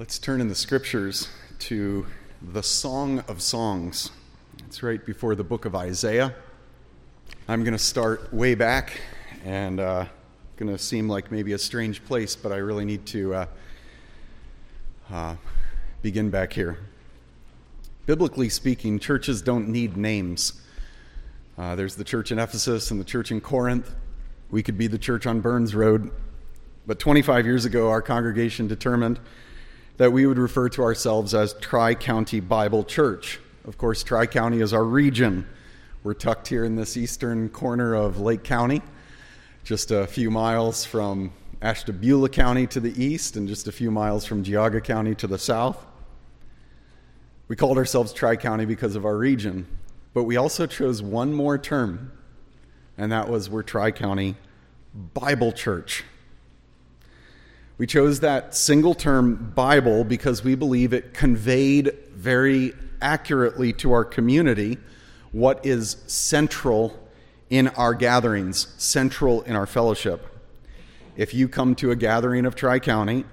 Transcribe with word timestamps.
Let's 0.00 0.18
turn 0.18 0.40
in 0.40 0.48
the 0.48 0.54
scriptures 0.54 1.28
to 1.58 2.06
the 2.40 2.62
Song 2.62 3.18
of 3.28 3.42
Songs. 3.42 4.10
It's 4.66 4.82
right 4.82 5.04
before 5.04 5.34
the 5.34 5.44
book 5.44 5.66
of 5.66 5.74
Isaiah. 5.74 6.34
I'm 7.46 7.64
going 7.64 7.74
to 7.74 7.78
start 7.78 8.32
way 8.32 8.54
back, 8.54 8.98
and 9.44 9.78
uh, 9.78 10.06
going 10.56 10.72
to 10.72 10.78
seem 10.78 11.06
like 11.06 11.30
maybe 11.30 11.52
a 11.52 11.58
strange 11.58 12.02
place, 12.02 12.34
but 12.34 12.50
I 12.50 12.56
really 12.56 12.86
need 12.86 13.04
to 13.08 13.34
uh, 13.34 13.46
uh, 15.12 15.36
begin 16.00 16.30
back 16.30 16.54
here. 16.54 16.78
Biblically 18.06 18.48
speaking, 18.48 19.00
churches 19.00 19.42
don't 19.42 19.68
need 19.68 19.98
names. 19.98 20.62
Uh, 21.58 21.74
there's 21.76 21.96
the 21.96 22.04
church 22.04 22.32
in 22.32 22.38
Ephesus 22.38 22.90
and 22.90 22.98
the 22.98 23.04
church 23.04 23.30
in 23.30 23.42
Corinth. 23.42 23.94
We 24.50 24.62
could 24.62 24.78
be 24.78 24.86
the 24.86 24.96
church 24.96 25.26
on 25.26 25.42
Burns 25.42 25.74
Road. 25.74 26.10
But 26.86 26.98
25 27.00 27.44
years 27.44 27.66
ago, 27.66 27.90
our 27.90 28.00
congregation 28.00 28.66
determined 28.66 29.20
that 30.00 30.12
we 30.12 30.24
would 30.24 30.38
refer 30.38 30.66
to 30.66 30.80
ourselves 30.80 31.34
as 31.34 31.52
Tri 31.60 31.94
County 31.94 32.40
Bible 32.40 32.84
Church. 32.84 33.38
Of 33.66 33.76
course, 33.76 34.02
Tri 34.02 34.24
County 34.24 34.62
is 34.62 34.72
our 34.72 34.82
region. 34.82 35.46
We're 36.02 36.14
tucked 36.14 36.48
here 36.48 36.64
in 36.64 36.74
this 36.74 36.96
eastern 36.96 37.50
corner 37.50 37.94
of 37.94 38.18
Lake 38.18 38.42
County, 38.42 38.80
just 39.62 39.90
a 39.90 40.06
few 40.06 40.30
miles 40.30 40.86
from 40.86 41.34
Ashtabula 41.60 42.30
County 42.30 42.66
to 42.68 42.80
the 42.80 42.98
east, 43.04 43.36
and 43.36 43.46
just 43.46 43.68
a 43.68 43.72
few 43.72 43.90
miles 43.90 44.24
from 44.24 44.42
Geauga 44.42 44.82
County 44.82 45.14
to 45.16 45.26
the 45.26 45.36
south. 45.38 45.84
We 47.48 47.54
called 47.54 47.76
ourselves 47.76 48.14
Tri 48.14 48.36
County 48.36 48.64
because 48.64 48.96
of 48.96 49.04
our 49.04 49.18
region, 49.18 49.66
but 50.14 50.24
we 50.24 50.38
also 50.38 50.66
chose 50.66 51.02
one 51.02 51.34
more 51.34 51.58
term, 51.58 52.10
and 52.96 53.12
that 53.12 53.28
was 53.28 53.50
we're 53.50 53.62
Tri 53.62 53.90
County 53.90 54.36
Bible 54.94 55.52
Church. 55.52 56.04
We 57.80 57.86
chose 57.86 58.20
that 58.20 58.54
single 58.54 58.94
term 58.94 59.52
Bible 59.54 60.04
because 60.04 60.44
we 60.44 60.54
believe 60.54 60.92
it 60.92 61.14
conveyed 61.14 61.94
very 62.12 62.74
accurately 63.00 63.72
to 63.72 63.92
our 63.92 64.04
community 64.04 64.76
what 65.32 65.64
is 65.64 65.96
central 66.06 66.94
in 67.48 67.68
our 67.68 67.94
gatherings, 67.94 68.74
central 68.76 69.40
in 69.40 69.56
our 69.56 69.64
fellowship. 69.64 70.26
If 71.16 71.32
you 71.32 71.48
come 71.48 71.74
to 71.76 71.90
a 71.90 71.96
gathering 71.96 72.44
of 72.44 72.54
Tri 72.54 72.80
County, 72.80 73.24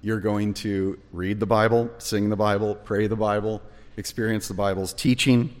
you're 0.00 0.18
going 0.18 0.54
to 0.54 0.98
read 1.12 1.38
the 1.38 1.44
Bible, 1.44 1.90
sing 1.98 2.30
the 2.30 2.36
Bible, 2.36 2.76
pray 2.76 3.06
the 3.06 3.16
Bible, 3.16 3.60
experience 3.98 4.48
the 4.48 4.54
Bible's 4.54 4.94
teaching. 4.94 5.54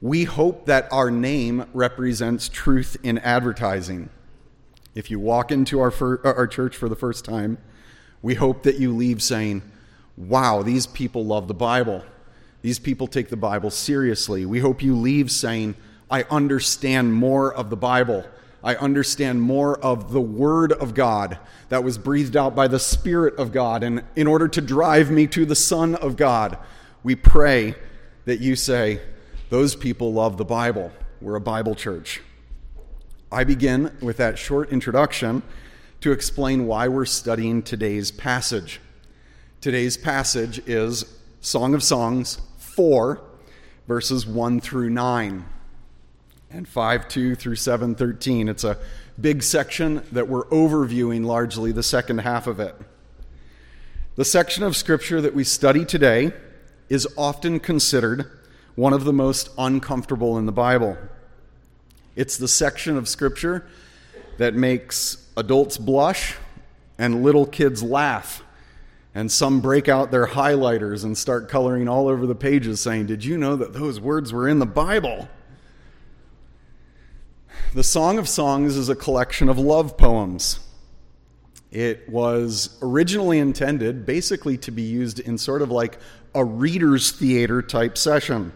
We 0.00 0.24
hope 0.24 0.66
that 0.66 0.92
our 0.92 1.08
name 1.08 1.66
represents 1.72 2.48
truth 2.48 2.96
in 3.04 3.18
advertising. 3.18 4.10
If 4.94 5.10
you 5.10 5.18
walk 5.18 5.50
into 5.50 5.80
our, 5.80 5.90
fir- 5.90 6.20
uh, 6.24 6.34
our 6.34 6.46
church 6.46 6.76
for 6.76 6.88
the 6.88 6.96
first 6.96 7.24
time, 7.24 7.58
we 8.22 8.34
hope 8.34 8.62
that 8.62 8.78
you 8.78 8.94
leave 8.94 9.22
saying, 9.22 9.62
Wow, 10.16 10.62
these 10.62 10.86
people 10.86 11.26
love 11.26 11.48
the 11.48 11.54
Bible. 11.54 12.04
These 12.62 12.78
people 12.78 13.08
take 13.08 13.28
the 13.28 13.36
Bible 13.36 13.70
seriously. 13.70 14.46
We 14.46 14.60
hope 14.60 14.82
you 14.82 14.96
leave 14.96 15.30
saying, 15.30 15.74
I 16.10 16.22
understand 16.30 17.12
more 17.12 17.52
of 17.52 17.68
the 17.68 17.76
Bible. 17.76 18.24
I 18.62 18.76
understand 18.76 19.42
more 19.42 19.78
of 19.80 20.12
the 20.12 20.20
Word 20.20 20.72
of 20.72 20.94
God 20.94 21.38
that 21.68 21.84
was 21.84 21.98
breathed 21.98 22.36
out 22.36 22.54
by 22.54 22.68
the 22.68 22.78
Spirit 22.78 23.34
of 23.36 23.52
God. 23.52 23.82
And 23.82 24.04
in 24.16 24.26
order 24.26 24.48
to 24.48 24.60
drive 24.60 25.10
me 25.10 25.26
to 25.28 25.44
the 25.44 25.56
Son 25.56 25.94
of 25.96 26.16
God, 26.16 26.56
we 27.02 27.16
pray 27.16 27.74
that 28.24 28.40
you 28.40 28.56
say, 28.56 29.00
Those 29.50 29.74
people 29.74 30.12
love 30.12 30.36
the 30.36 30.44
Bible. 30.44 30.92
We're 31.20 31.34
a 31.34 31.40
Bible 31.40 31.74
church. 31.74 32.22
I 33.34 33.42
begin 33.42 33.90
with 34.00 34.18
that 34.18 34.38
short 34.38 34.70
introduction 34.70 35.42
to 36.02 36.12
explain 36.12 36.68
why 36.68 36.86
we're 36.86 37.04
studying 37.04 37.62
today's 37.62 38.12
passage. 38.12 38.80
Today's 39.60 39.96
passage 39.96 40.60
is 40.68 41.18
Song 41.40 41.74
of 41.74 41.82
Songs 41.82 42.40
4, 42.58 43.20
verses 43.88 44.24
1 44.24 44.60
through 44.60 44.90
9, 44.90 45.44
and 46.52 46.68
5 46.68 47.08
2 47.08 47.34
through 47.34 47.56
7 47.56 47.96
13. 47.96 48.48
It's 48.48 48.62
a 48.62 48.78
big 49.20 49.42
section 49.42 50.04
that 50.12 50.28
we're 50.28 50.46
overviewing 50.46 51.24
largely 51.24 51.72
the 51.72 51.82
second 51.82 52.18
half 52.18 52.46
of 52.46 52.60
it. 52.60 52.76
The 54.14 54.24
section 54.24 54.62
of 54.62 54.76
Scripture 54.76 55.20
that 55.20 55.34
we 55.34 55.42
study 55.42 55.84
today 55.84 56.32
is 56.88 57.08
often 57.16 57.58
considered 57.58 58.30
one 58.76 58.92
of 58.92 59.02
the 59.02 59.12
most 59.12 59.50
uncomfortable 59.58 60.38
in 60.38 60.46
the 60.46 60.52
Bible. 60.52 60.96
It's 62.16 62.36
the 62.36 62.48
section 62.48 62.96
of 62.96 63.08
Scripture 63.08 63.66
that 64.38 64.54
makes 64.54 65.28
adults 65.36 65.78
blush 65.78 66.36
and 66.98 67.22
little 67.22 67.46
kids 67.46 67.82
laugh. 67.82 68.42
And 69.16 69.30
some 69.30 69.60
break 69.60 69.88
out 69.88 70.10
their 70.10 70.26
highlighters 70.26 71.04
and 71.04 71.16
start 71.16 71.48
coloring 71.48 71.88
all 71.88 72.08
over 72.08 72.26
the 72.26 72.34
pages, 72.34 72.80
saying, 72.80 73.06
Did 73.06 73.24
you 73.24 73.38
know 73.38 73.54
that 73.56 73.72
those 73.72 74.00
words 74.00 74.32
were 74.32 74.48
in 74.48 74.58
the 74.58 74.66
Bible? 74.66 75.28
The 77.74 77.84
Song 77.84 78.18
of 78.18 78.28
Songs 78.28 78.76
is 78.76 78.88
a 78.88 78.96
collection 78.96 79.48
of 79.48 79.58
love 79.58 79.96
poems. 79.96 80.60
It 81.70 82.08
was 82.08 82.78
originally 82.82 83.38
intended 83.38 84.06
basically 84.06 84.56
to 84.58 84.70
be 84.70 84.82
used 84.82 85.18
in 85.18 85.38
sort 85.38 85.62
of 85.62 85.70
like 85.70 85.98
a 86.34 86.44
reader's 86.44 87.10
theater 87.10 87.62
type 87.62 87.98
session. 87.98 88.52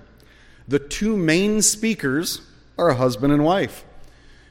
The 0.68 0.78
two 0.78 1.16
main 1.16 1.62
speakers 1.62 2.42
are 2.78 2.90
a 2.90 2.94
husband 2.94 3.32
and 3.32 3.44
wife. 3.44 3.84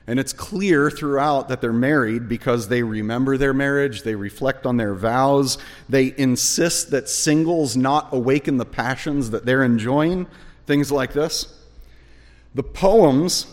And 0.09 0.19
it's 0.19 0.31
clear 0.31 0.89
throughout 0.89 1.49
that 1.49 1.59
they're 1.59 1.73
married 1.73 2.29
because 2.29 2.69
they 2.69 2.81
remember 2.81 3.37
their 3.37 3.53
marriage, 3.53 4.03
they 4.03 4.15
reflect 4.15 4.65
on 4.65 4.77
their 4.77 4.93
vows, 4.93 5.57
they 5.89 6.13
insist 6.17 6.91
that 6.91 7.09
singles 7.09 7.75
not 7.75 8.13
awaken 8.13 8.57
the 8.57 8.65
passions 8.65 9.31
that 9.31 9.45
they're 9.45 9.63
enjoying, 9.63 10.27
things 10.65 10.91
like 10.91 11.11
this. 11.11 11.61
The 12.55 12.63
poems 12.63 13.47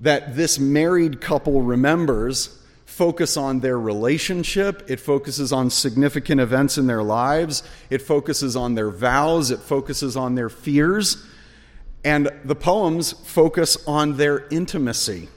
that 0.00 0.36
this 0.36 0.60
married 0.60 1.20
couple 1.20 1.62
remembers 1.62 2.62
focus 2.84 3.36
on 3.36 3.60
their 3.60 3.78
relationship, 3.78 4.84
it 4.88 5.00
focuses 5.00 5.52
on 5.52 5.70
significant 5.70 6.40
events 6.40 6.78
in 6.78 6.86
their 6.86 7.02
lives, 7.02 7.62
it 7.90 8.02
focuses 8.02 8.54
on 8.54 8.74
their 8.74 8.90
vows, 8.90 9.50
it 9.50 9.58
focuses 9.58 10.16
on 10.16 10.34
their 10.34 10.48
fears. 10.48 11.26
And 12.04 12.30
the 12.44 12.54
poems 12.54 13.12
focus 13.12 13.76
on 13.86 14.16
their 14.16 14.48
intimacy. 14.48 15.28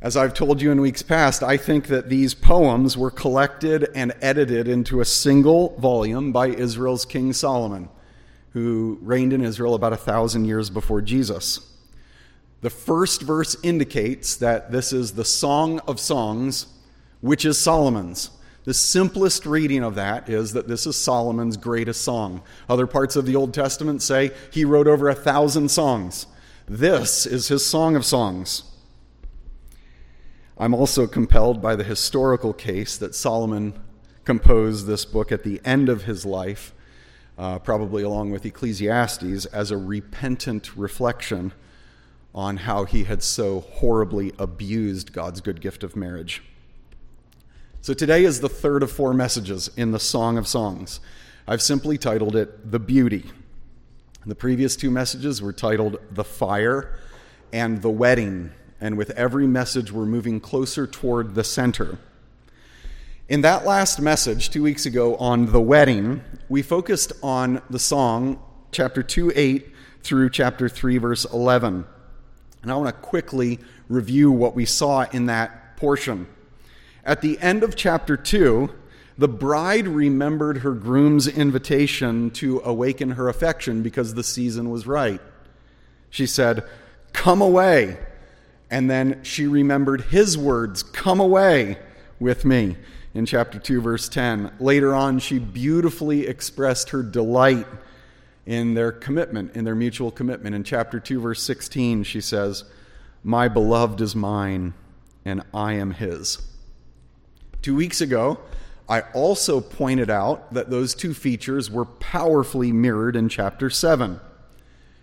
As 0.00 0.16
I've 0.16 0.34
told 0.34 0.62
you 0.62 0.70
in 0.70 0.80
weeks 0.80 1.02
past, 1.02 1.42
I 1.42 1.56
think 1.56 1.88
that 1.88 2.08
these 2.08 2.34
poems 2.34 2.96
were 2.96 3.10
collected 3.10 3.88
and 3.94 4.14
edited 4.20 4.68
into 4.68 5.00
a 5.00 5.04
single 5.04 5.76
volume 5.78 6.32
by 6.32 6.48
Israel's 6.48 7.04
King 7.04 7.32
Solomon, 7.32 7.88
who 8.50 8.98
reigned 9.02 9.32
in 9.32 9.42
Israel 9.42 9.74
about 9.74 9.92
a 9.92 9.96
thousand 9.96 10.44
years 10.44 10.70
before 10.70 11.00
Jesus. 11.00 11.72
The 12.60 12.70
first 12.70 13.22
verse 13.22 13.56
indicates 13.62 14.36
that 14.36 14.70
this 14.70 14.92
is 14.92 15.12
the 15.12 15.24
Song 15.24 15.80
of 15.88 15.98
Songs, 15.98 16.66
which 17.20 17.44
is 17.44 17.58
Solomon's. 17.58 18.30
The 18.66 18.74
simplest 18.74 19.46
reading 19.46 19.84
of 19.84 19.94
that 19.94 20.28
is 20.28 20.52
that 20.54 20.66
this 20.66 20.88
is 20.88 20.96
Solomon's 20.96 21.56
greatest 21.56 22.02
song. 22.02 22.42
Other 22.68 22.88
parts 22.88 23.14
of 23.14 23.24
the 23.24 23.36
Old 23.36 23.54
Testament 23.54 24.02
say 24.02 24.32
he 24.50 24.64
wrote 24.64 24.88
over 24.88 25.08
a 25.08 25.14
thousand 25.14 25.70
songs. 25.70 26.26
This 26.66 27.26
is 27.26 27.46
his 27.46 27.64
Song 27.64 27.94
of 27.94 28.04
Songs. 28.04 28.64
I'm 30.58 30.74
also 30.74 31.06
compelled 31.06 31.62
by 31.62 31.76
the 31.76 31.84
historical 31.84 32.52
case 32.52 32.96
that 32.96 33.14
Solomon 33.14 33.80
composed 34.24 34.88
this 34.88 35.04
book 35.04 35.30
at 35.30 35.44
the 35.44 35.60
end 35.64 35.88
of 35.88 36.02
his 36.02 36.26
life, 36.26 36.74
uh, 37.38 37.60
probably 37.60 38.02
along 38.02 38.32
with 38.32 38.44
Ecclesiastes, 38.44 39.46
as 39.46 39.70
a 39.70 39.76
repentant 39.76 40.76
reflection 40.76 41.52
on 42.34 42.56
how 42.56 42.84
he 42.84 43.04
had 43.04 43.22
so 43.22 43.60
horribly 43.60 44.32
abused 44.40 45.12
God's 45.12 45.40
good 45.40 45.60
gift 45.60 45.84
of 45.84 45.94
marriage. 45.94 46.42
So 47.86 47.94
today 47.94 48.24
is 48.24 48.40
the 48.40 48.48
third 48.48 48.82
of 48.82 48.90
four 48.90 49.14
messages 49.14 49.70
in 49.76 49.92
the 49.92 50.00
Song 50.00 50.38
of 50.38 50.48
Songs. 50.48 50.98
I've 51.46 51.62
simply 51.62 51.96
titled 51.96 52.34
it 52.34 52.72
The 52.72 52.80
Beauty. 52.80 53.30
The 54.26 54.34
previous 54.34 54.74
two 54.74 54.90
messages 54.90 55.40
were 55.40 55.52
titled 55.52 56.00
The 56.10 56.24
Fire 56.24 56.98
and 57.52 57.80
The 57.80 57.88
Wedding, 57.88 58.50
and 58.80 58.98
with 58.98 59.10
every 59.10 59.46
message, 59.46 59.92
we're 59.92 60.04
moving 60.04 60.40
closer 60.40 60.84
toward 60.84 61.36
the 61.36 61.44
center. 61.44 62.00
In 63.28 63.42
that 63.42 63.64
last 63.64 64.00
message, 64.00 64.50
two 64.50 64.64
weeks 64.64 64.84
ago 64.84 65.14
on 65.18 65.52
the 65.52 65.60
wedding, 65.60 66.24
we 66.48 66.62
focused 66.62 67.12
on 67.22 67.62
the 67.70 67.78
song, 67.78 68.42
chapter 68.72 69.00
2 69.00 69.30
8 69.32 69.72
through 70.02 70.30
chapter 70.30 70.68
3, 70.68 70.98
verse 70.98 71.24
11. 71.26 71.84
And 72.62 72.72
I 72.72 72.74
want 72.74 72.88
to 72.88 73.00
quickly 73.00 73.60
review 73.88 74.32
what 74.32 74.56
we 74.56 74.64
saw 74.64 75.06
in 75.12 75.26
that 75.26 75.76
portion. 75.76 76.26
At 77.06 77.20
the 77.20 77.38
end 77.38 77.62
of 77.62 77.76
chapter 77.76 78.16
2, 78.16 78.68
the 79.16 79.28
bride 79.28 79.86
remembered 79.86 80.58
her 80.58 80.72
groom's 80.72 81.28
invitation 81.28 82.30
to 82.32 82.60
awaken 82.64 83.12
her 83.12 83.28
affection 83.28 83.82
because 83.82 84.14
the 84.14 84.24
season 84.24 84.70
was 84.70 84.88
right. 84.88 85.20
She 86.10 86.26
said, 86.26 86.64
Come 87.12 87.40
away. 87.40 87.96
And 88.68 88.90
then 88.90 89.22
she 89.22 89.46
remembered 89.46 90.00
his 90.00 90.36
words, 90.36 90.82
Come 90.82 91.20
away 91.20 91.78
with 92.18 92.44
me, 92.44 92.76
in 93.14 93.24
chapter 93.24 93.60
2, 93.60 93.80
verse 93.80 94.08
10. 94.08 94.54
Later 94.58 94.92
on, 94.92 95.20
she 95.20 95.38
beautifully 95.38 96.26
expressed 96.26 96.90
her 96.90 97.04
delight 97.04 97.68
in 98.46 98.74
their 98.74 98.90
commitment, 98.90 99.54
in 99.54 99.64
their 99.64 99.76
mutual 99.76 100.10
commitment. 100.10 100.56
In 100.56 100.64
chapter 100.64 100.98
2, 100.98 101.20
verse 101.20 101.42
16, 101.44 102.02
she 102.02 102.20
says, 102.20 102.64
My 103.22 103.46
beloved 103.46 104.00
is 104.00 104.16
mine, 104.16 104.74
and 105.24 105.44
I 105.54 105.74
am 105.74 105.92
his. 105.92 106.40
Two 107.62 107.74
weeks 107.74 108.00
ago, 108.00 108.38
I 108.88 109.00
also 109.12 109.60
pointed 109.60 110.10
out 110.10 110.52
that 110.54 110.70
those 110.70 110.94
two 110.94 111.12
features 111.12 111.70
were 111.70 111.84
powerfully 111.84 112.72
mirrored 112.72 113.16
in 113.16 113.28
chapter 113.28 113.68
7. 113.68 114.20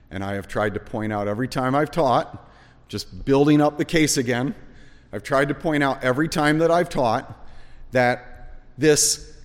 And 0.10 0.24
I 0.24 0.34
have 0.36 0.48
tried 0.48 0.74
to 0.76 0.80
point 0.80 1.12
out 1.12 1.28
every 1.28 1.48
time 1.48 1.76
I've 1.76 1.92
taught, 1.92 2.50
just 2.88 3.26
building 3.26 3.60
up 3.60 3.78
the 3.78 3.86
case 3.86 4.18
again, 4.18 4.56
I've 5.12 5.24
tried 5.24 5.50
to 5.50 5.54
point 5.54 5.84
out 5.84 6.04
every 6.04 6.28
time 6.28 6.60
that 6.60 6.72
I've 6.72 6.90
taught 6.90 7.46
that 7.92 8.62
this 8.78 9.36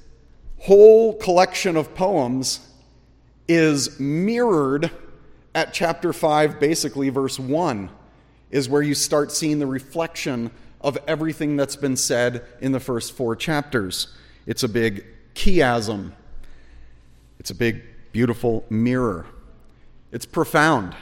whole 0.58 1.14
collection 1.14 1.76
of 1.76 1.94
poems 1.94 2.60
is 3.48 3.98
mirrored 3.98 4.90
at 5.54 5.72
chapter 5.72 6.12
5, 6.12 6.60
basically, 6.60 7.08
verse 7.08 7.38
1, 7.38 7.90
is 8.50 8.68
where 8.68 8.82
you 8.82 8.94
start 8.94 9.32
seeing 9.32 9.58
the 9.58 9.66
reflection 9.66 10.50
of 10.80 10.98
everything 11.06 11.56
that's 11.56 11.76
been 11.76 11.96
said 11.96 12.44
in 12.60 12.72
the 12.72 12.80
first 12.80 13.12
four 13.12 13.34
chapters. 13.36 14.08
It's 14.46 14.62
a 14.62 14.68
big 14.68 15.04
chiasm, 15.34 16.12
it's 17.38 17.50
a 17.50 17.54
big, 17.54 17.82
beautiful 18.12 18.64
mirror. 18.70 19.26
It's 20.10 20.24
profound, 20.24 20.96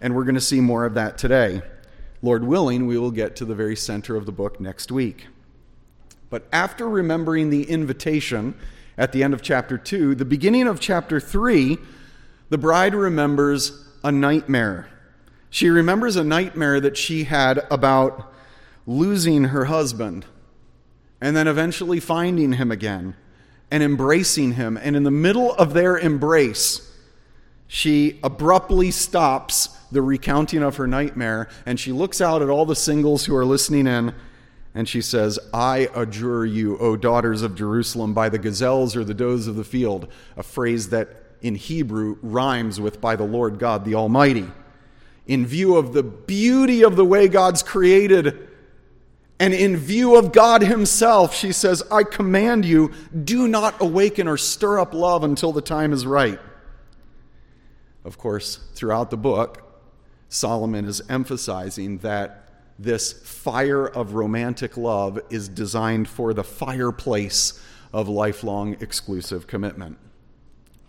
and 0.00 0.14
we're 0.14 0.24
going 0.24 0.34
to 0.34 0.40
see 0.40 0.60
more 0.60 0.84
of 0.84 0.94
that 0.94 1.16
today. 1.16 1.62
Lord 2.20 2.44
willing, 2.44 2.86
we 2.86 2.98
will 2.98 3.10
get 3.10 3.34
to 3.36 3.44
the 3.44 3.54
very 3.54 3.74
center 3.74 4.14
of 4.14 4.26
the 4.26 4.32
book 4.32 4.60
next 4.60 4.92
week. 4.92 5.26
But 6.30 6.46
after 6.52 6.88
remembering 6.88 7.50
the 7.50 7.64
invitation 7.64 8.54
at 8.96 9.12
the 9.12 9.22
end 9.22 9.34
of 9.34 9.42
chapter 9.42 9.76
2, 9.76 10.14
the 10.14 10.24
beginning 10.24 10.68
of 10.68 10.80
chapter 10.80 11.18
3, 11.18 11.78
the 12.50 12.58
bride 12.58 12.94
remembers 12.94 13.86
a 14.04 14.12
nightmare. 14.12 14.88
She 15.50 15.68
remembers 15.68 16.16
a 16.16 16.24
nightmare 16.24 16.80
that 16.80 16.96
she 16.96 17.24
had 17.24 17.66
about 17.70 18.31
losing 18.86 19.44
her 19.44 19.66
husband 19.66 20.26
and 21.20 21.36
then 21.36 21.46
eventually 21.46 22.00
finding 22.00 22.54
him 22.54 22.70
again 22.70 23.14
and 23.70 23.82
embracing 23.82 24.52
him. 24.52 24.76
And 24.76 24.96
in 24.96 25.04
the 25.04 25.10
middle 25.10 25.54
of 25.54 25.72
their 25.72 25.96
embrace, 25.96 26.92
she 27.66 28.18
abruptly 28.22 28.90
stops 28.90 29.68
the 29.90 30.02
recounting 30.02 30.62
of 30.62 30.76
her 30.76 30.86
nightmare 30.86 31.48
and 31.64 31.78
she 31.78 31.92
looks 31.92 32.20
out 32.20 32.42
at 32.42 32.48
all 32.48 32.66
the 32.66 32.76
singles 32.76 33.24
who 33.24 33.36
are 33.36 33.44
listening 33.44 33.86
in 33.86 34.14
and 34.74 34.88
she 34.88 35.02
says, 35.02 35.38
I 35.52 35.88
adjure 35.94 36.46
you, 36.46 36.78
O 36.78 36.96
daughters 36.96 37.42
of 37.42 37.54
Jerusalem, 37.54 38.14
by 38.14 38.28
the 38.28 38.38
gazelles 38.38 38.96
or 38.96 39.04
the 39.04 39.14
does 39.14 39.46
of 39.46 39.56
the 39.56 39.64
field, 39.64 40.08
a 40.36 40.42
phrase 40.42 40.88
that 40.88 41.08
in 41.42 41.56
Hebrew 41.56 42.16
rhymes 42.22 42.80
with 42.80 43.00
by 43.00 43.16
the 43.16 43.24
Lord 43.24 43.58
God 43.58 43.84
the 43.84 43.94
Almighty. 43.94 44.48
In 45.26 45.46
view 45.46 45.76
of 45.76 45.92
the 45.92 46.02
beauty 46.02 46.82
of 46.82 46.96
the 46.96 47.04
way 47.04 47.28
God's 47.28 47.62
created 47.62 48.48
and 49.42 49.52
in 49.52 49.76
view 49.76 50.14
of 50.14 50.30
God 50.30 50.62
Himself, 50.62 51.34
she 51.34 51.50
says, 51.50 51.82
I 51.90 52.04
command 52.04 52.64
you, 52.64 52.92
do 53.24 53.48
not 53.48 53.80
awaken 53.80 54.28
or 54.28 54.36
stir 54.36 54.78
up 54.78 54.94
love 54.94 55.24
until 55.24 55.50
the 55.50 55.60
time 55.60 55.92
is 55.92 56.06
right. 56.06 56.38
Of 58.04 58.18
course, 58.18 58.60
throughout 58.74 59.10
the 59.10 59.16
book, 59.16 59.82
Solomon 60.28 60.84
is 60.84 61.02
emphasizing 61.08 61.98
that 61.98 62.50
this 62.78 63.12
fire 63.12 63.84
of 63.84 64.14
romantic 64.14 64.76
love 64.76 65.18
is 65.28 65.48
designed 65.48 66.06
for 66.08 66.32
the 66.32 66.44
fireplace 66.44 67.60
of 67.92 68.08
lifelong 68.08 68.76
exclusive 68.78 69.48
commitment. 69.48 69.98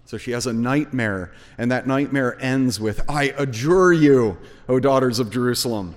So 0.05 0.19
she 0.19 0.29
has 0.29 0.45
a 0.45 0.53
nightmare, 0.53 1.33
and 1.57 1.71
that 1.71 1.87
nightmare 1.87 2.37
ends 2.39 2.79
with, 2.79 3.01
I 3.09 3.33
adjure 3.35 3.93
you, 3.93 4.37
O 4.69 4.79
daughters 4.79 5.17
of 5.17 5.31
Jerusalem. 5.31 5.95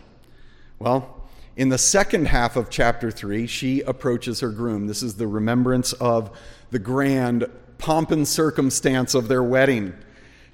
Well, 0.79 1.16
in 1.56 1.70
the 1.70 1.79
second 1.79 2.29
half 2.29 2.56
of 2.56 2.69
chapter 2.69 3.11
3, 3.11 3.47
she 3.47 3.81
approaches 3.81 4.41
her 4.41 4.50
groom. 4.50 4.87
This 4.87 5.03
is 5.03 5.14
the 5.14 5.26
remembrance 5.26 5.94
of 5.94 6.38
the 6.70 6.79
grand 6.79 7.47
pomp 7.79 8.11
and 8.11 8.29
circumstance 8.29 9.14
of 9.14 9.29
their 9.29 9.43
wedding. 9.43 9.94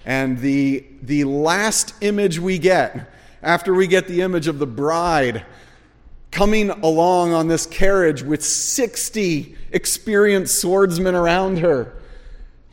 And 0.05 0.39
the, 0.39 0.85
the 1.03 1.25
last 1.25 1.95
image 2.03 2.39
we 2.39 2.59
get, 2.59 3.11
after 3.43 3.75
we 3.75 3.89
get 3.89 4.07
the 4.07 4.23
image 4.23 4.47
of 4.47 4.61
the 4.61 4.67
bride 4.67 5.45
coming 6.31 6.71
along 6.71 7.33
on 7.33 7.49
this 7.49 7.67
carriage 7.67 8.23
with 8.23 8.43
60 8.43 9.57
experienced 9.73 10.61
swordsmen 10.61 11.15
around 11.17 11.59
her, 11.59 11.93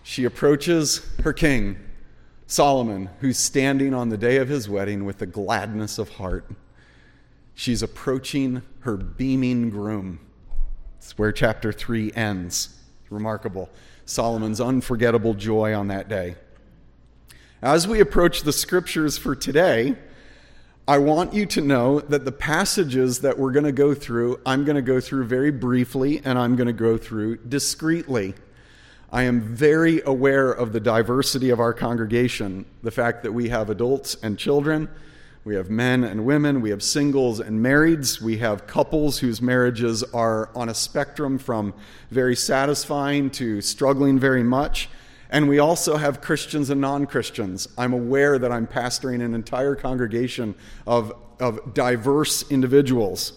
she 0.03 0.23
approaches 0.23 1.05
her 1.23 1.33
king, 1.33 1.77
Solomon, 2.45 3.09
who's 3.21 3.37
standing 3.37 3.93
on 3.93 4.09
the 4.09 4.17
day 4.17 4.37
of 4.37 4.47
his 4.47 4.69
wedding 4.69 5.03
with 5.03 5.17
the 5.17 5.25
gladness 5.25 5.97
of 5.97 6.09
heart. 6.09 6.45
She's 7.59 7.83
approaching 7.83 8.61
her 8.83 8.95
beaming 8.95 9.69
groom. 9.69 10.21
It's 10.99 11.17
where 11.17 11.33
chapter 11.33 11.73
3 11.73 12.13
ends. 12.13 12.73
Remarkable. 13.09 13.69
Solomon's 14.05 14.61
unforgettable 14.61 15.33
joy 15.33 15.75
on 15.75 15.89
that 15.89 16.07
day. 16.07 16.35
As 17.61 17.85
we 17.85 17.99
approach 17.99 18.43
the 18.43 18.53
scriptures 18.53 19.17
for 19.17 19.35
today, 19.35 19.97
I 20.87 20.99
want 20.99 21.33
you 21.33 21.45
to 21.47 21.59
know 21.59 21.99
that 21.99 22.23
the 22.23 22.31
passages 22.31 23.19
that 23.19 23.37
we're 23.37 23.51
going 23.51 23.65
to 23.65 23.73
go 23.73 23.93
through, 23.93 24.39
I'm 24.45 24.63
going 24.63 24.77
to 24.77 24.81
go 24.81 25.01
through 25.01 25.25
very 25.25 25.51
briefly 25.51 26.21
and 26.23 26.39
I'm 26.39 26.55
going 26.55 26.67
to 26.67 26.71
go 26.71 26.97
through 26.97 27.39
discreetly. 27.39 28.35
I 29.11 29.23
am 29.23 29.41
very 29.41 30.01
aware 30.05 30.49
of 30.49 30.71
the 30.71 30.79
diversity 30.79 31.49
of 31.49 31.59
our 31.59 31.73
congregation, 31.73 32.63
the 32.83 32.91
fact 32.91 33.21
that 33.23 33.33
we 33.33 33.49
have 33.49 33.69
adults 33.69 34.15
and 34.23 34.39
children 34.39 34.87
we 35.49 35.55
have 35.55 35.71
men 35.71 36.03
and 36.03 36.25
women, 36.25 36.61
we 36.61 36.69
have 36.69 36.83
singles 36.83 37.39
and 37.39 37.59
marrieds, 37.59 38.21
we 38.21 38.37
have 38.37 38.67
couples 38.67 39.17
whose 39.17 39.41
marriages 39.41 40.03
are 40.03 40.51
on 40.53 40.69
a 40.69 40.75
spectrum 40.75 41.39
from 41.39 41.73
very 42.11 42.35
satisfying 42.35 43.31
to 43.31 43.59
struggling 43.59 44.19
very 44.19 44.43
much. 44.43 44.89
And 45.31 45.49
we 45.49 45.57
also 45.57 45.97
have 45.97 46.21
Christians 46.21 46.69
and 46.69 46.79
non 46.79 47.07
Christians. 47.07 47.67
I'm 47.79 47.93
aware 47.93 48.37
that 48.37 48.51
I'm 48.51 48.67
pastoring 48.67 49.25
an 49.25 49.33
entire 49.33 49.73
congregation 49.73 50.53
of, 50.85 51.13
of 51.39 51.73
diverse 51.73 52.47
individuals. 52.51 53.33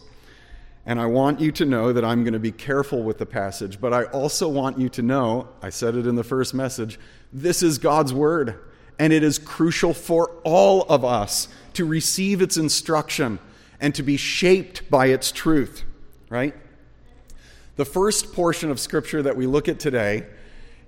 And 0.85 1.01
I 1.01 1.07
want 1.07 1.41
you 1.41 1.51
to 1.53 1.65
know 1.65 1.95
that 1.95 2.05
I'm 2.05 2.25
going 2.25 2.35
to 2.35 2.39
be 2.39 2.53
careful 2.53 3.03
with 3.03 3.17
the 3.17 3.27
passage, 3.27 3.81
but 3.81 3.95
I 3.95 4.05
also 4.05 4.51
want 4.51 4.79
you 4.79 4.91
to 4.91 5.01
know, 5.01 5.49
I 5.63 5.71
said 5.71 5.95
it 5.95 6.07
in 6.07 6.17
the 6.17 6.25
first 6.25 6.53
message, 6.53 7.01
this 7.33 7.63
is 7.63 7.79
God's 7.79 8.13
word, 8.13 8.59
and 8.99 9.15
it 9.15 9.23
is 9.23 9.39
crucial 9.39 9.95
for 9.95 10.29
all 10.45 10.83
of 10.83 11.07
us 11.07 11.49
to 11.75 11.85
receive 11.85 12.43
its 12.43 12.57
instruction 12.57 13.39
and 13.81 13.95
to 13.95 14.03
be 14.03 14.17
shaped 14.17 14.89
by 14.91 15.07
its 15.07 15.33
truth, 15.33 15.83
right? 16.29 16.55
The 17.77 17.85
first 17.85 18.33
portion 18.33 18.71
of 18.71 18.79
Scripture 18.79 19.23
that 19.23 19.37
we 19.37 19.47
look 19.47 19.69
at 19.69 19.81
today 19.81 20.27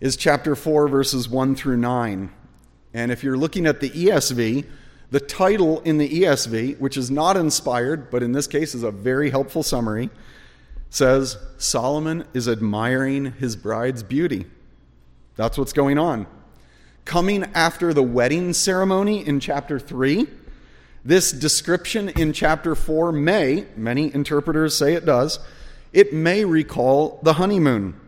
is 0.00 0.16
chapter 0.16 0.54
4, 0.54 0.88
verses 0.88 1.28
1 1.28 1.56
through 1.56 1.78
9. 1.78 2.30
And 2.92 3.10
if 3.10 3.24
you're 3.24 3.36
looking 3.36 3.66
at 3.66 3.80
the 3.80 3.90
ESV, 3.90 4.64
the 5.10 5.20
title 5.20 5.80
in 5.80 5.98
the 5.98 6.08
ESV, 6.08 6.78
which 6.78 6.96
is 6.96 7.10
not 7.10 7.36
inspired, 7.36 8.10
but 8.10 8.22
in 8.22 8.32
this 8.32 8.46
case 8.46 8.74
is 8.74 8.82
a 8.82 8.90
very 8.90 9.30
helpful 9.30 9.62
summary, 9.62 10.10
says 10.90 11.36
Solomon 11.58 12.24
is 12.34 12.48
admiring 12.48 13.32
his 13.32 13.56
bride's 13.56 14.02
beauty. 14.02 14.46
That's 15.36 15.58
what's 15.58 15.72
going 15.72 15.98
on. 15.98 16.26
Coming 17.04 17.44
after 17.54 17.92
the 17.92 18.02
wedding 18.02 18.52
ceremony 18.52 19.26
in 19.26 19.40
chapter 19.40 19.78
3, 19.80 20.28
this 21.04 21.32
description 21.32 22.08
in 22.08 22.32
chapter 22.32 22.74
4 22.74 23.12
may, 23.12 23.66
many 23.76 24.12
interpreters 24.14 24.76
say 24.76 24.94
it 24.94 25.04
does, 25.04 25.38
it 25.92 26.12
may 26.12 26.44
recall 26.44 27.20
the 27.22 27.34
honeymoon. 27.34 28.00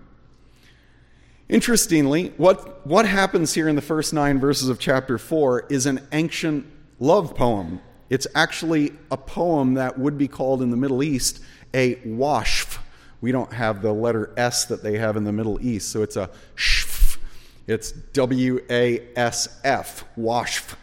Interestingly, 1.49 2.33
what, 2.37 2.87
what 2.87 3.07
happens 3.07 3.55
here 3.55 3.69
in 3.69 3.77
the 3.77 3.83
first 3.83 4.13
nine 4.13 4.41
verses 4.41 4.69
of 4.69 4.79
chapter 4.79 5.19
4 5.19 5.67
is 5.69 5.87
an 5.87 6.07
ancient 6.13 6.67
love 6.99 7.35
poem. 7.37 7.81
It's 8.09 8.27
actually 8.35 8.93
a 9.11 9.17
poem 9.17 9.75
that 9.75 9.99
would 9.99 10.17
be 10.17 10.27
called 10.27 10.63
in 10.63 10.71
the 10.71 10.77
Middle 10.77 11.03
East 11.03 11.41
a 11.75 11.97
washf. 11.97 12.79
We 13.21 13.33
don't 13.33 13.53
have 13.53 13.83
the 13.83 13.93
letter 13.93 14.33
S 14.37 14.65
that 14.67 14.83
they 14.83 14.99
have 14.99 15.17
in 15.17 15.25
the 15.25 15.33
Middle 15.33 15.61
East, 15.61 15.91
so 15.91 16.03
it's 16.03 16.17
a 16.17 16.31
shf. 16.57 17.19
It's 17.67 17.93
W 17.93 18.61
A 18.71 19.03
S 19.17 19.61
F, 19.65 20.05
washf. 20.17 20.75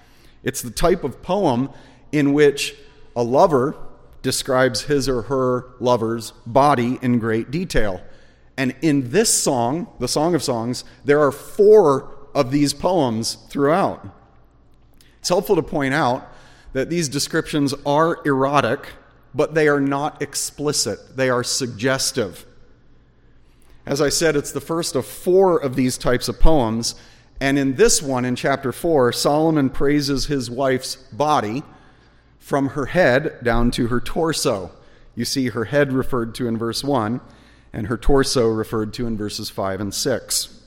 It's 0.43 0.61
the 0.61 0.71
type 0.71 1.03
of 1.03 1.21
poem 1.21 1.69
in 2.13 2.31
which 2.31 2.75
a 3.15 3.23
lover 3.23 3.75
describes 4.21 4.83
his 4.83 5.09
or 5.09 5.23
her 5.23 5.65
lover's 5.81 6.31
body 6.45 6.97
in 7.01 7.19
great 7.19 7.51
detail. 7.51 8.01
And 8.55 8.75
in 8.81 9.09
this 9.09 9.33
song, 9.33 9.87
the 9.99 10.07
Song 10.07 10.35
of 10.35 10.43
Songs, 10.43 10.85
there 11.03 11.19
are 11.21 11.31
four 11.31 12.15
of 12.33 12.51
these 12.51 12.73
poems 12.73 13.35
throughout. 13.49 14.07
It's 15.19 15.29
helpful 15.29 15.55
to 15.55 15.63
point 15.63 15.93
out 15.93 16.27
that 16.73 16.89
these 16.89 17.09
descriptions 17.09 17.73
are 17.85 18.19
erotic, 18.25 18.87
but 19.33 19.53
they 19.53 19.67
are 19.67 19.81
not 19.81 20.21
explicit, 20.21 21.17
they 21.17 21.29
are 21.29 21.43
suggestive. 21.43 22.45
As 23.85 24.01
I 24.01 24.09
said, 24.09 24.35
it's 24.35 24.51
the 24.51 24.61
first 24.61 24.95
of 24.95 25.05
four 25.05 25.61
of 25.61 25.75
these 25.75 25.97
types 25.97 26.29
of 26.29 26.39
poems. 26.39 26.95
And 27.41 27.59
in 27.59 27.75
this 27.75 28.01
one, 28.01 28.23
in 28.23 28.35
chapter 28.35 28.71
4, 28.71 29.11
Solomon 29.11 29.69
praises 29.69 30.27
his 30.27 30.49
wife's 30.49 30.95
body 30.95 31.63
from 32.43 32.69
her 32.69 32.87
head 32.87 33.41
down 33.41 33.71
to 33.71 33.87
her 33.87 34.01
torso. 34.01 34.69
You 35.15 35.23
see 35.23 35.47
her 35.47 35.63
head 35.63 35.93
referred 35.93 36.35
to 36.35 36.47
in 36.47 36.57
verse 36.57 36.83
1, 36.83 37.21
and 37.71 37.87
her 37.87 37.95
torso 37.95 38.49
referred 38.49 38.93
to 38.95 39.07
in 39.07 39.15
verses 39.15 39.49
5 39.49 39.79
and 39.79 39.93
6. 39.93 40.61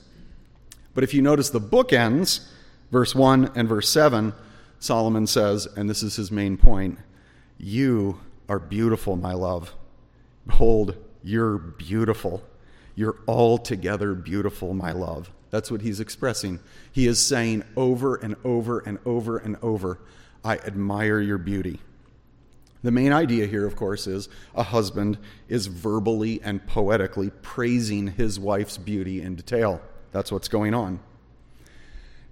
But 0.95 1.03
if 1.03 1.13
you 1.13 1.21
notice 1.21 1.51
the 1.51 1.61
bookends, 1.61 2.47
verse 2.91 3.13
1 3.13 3.51
and 3.53 3.69
verse 3.69 3.87
7, 3.89 4.33
Solomon 4.79 5.27
says, 5.27 5.67
and 5.77 5.87
this 5.87 6.01
is 6.01 6.15
his 6.15 6.31
main 6.31 6.57
point 6.57 6.97
You 7.59 8.21
are 8.49 8.59
beautiful, 8.59 9.15
my 9.15 9.33
love. 9.33 9.75
Behold, 10.47 10.95
you're 11.23 11.59
beautiful. 11.59 12.41
You're 12.95 13.19
altogether 13.27 14.15
beautiful, 14.15 14.73
my 14.73 14.93
love. 14.93 15.29
That's 15.51 15.69
what 15.69 15.81
he's 15.81 15.99
expressing. 15.99 16.59
He 16.91 17.05
is 17.05 17.23
saying 17.23 17.65
over 17.75 18.15
and 18.15 18.35
over 18.43 18.79
and 18.79 18.97
over 19.05 19.37
and 19.37 19.57
over, 19.61 19.99
I 20.47 20.55
admire 20.57 21.19
your 21.19 21.37
beauty. 21.37 21.79
The 22.83 22.91
main 22.91 23.11
idea 23.11 23.47
here, 23.47 23.65
of 23.65 23.75
course, 23.75 24.07
is 24.07 24.29
a 24.55 24.63
husband 24.63 25.17
is 25.49 25.67
verbally 25.67 26.39
and 26.43 26.65
poetically 26.65 27.31
praising 27.41 28.07
his 28.07 28.39
wife's 28.39 28.77
beauty 28.77 29.21
in 29.21 29.35
detail. 29.35 29.81
That's 30.11 30.31
what's 30.31 30.47
going 30.47 30.73
on. 30.73 30.99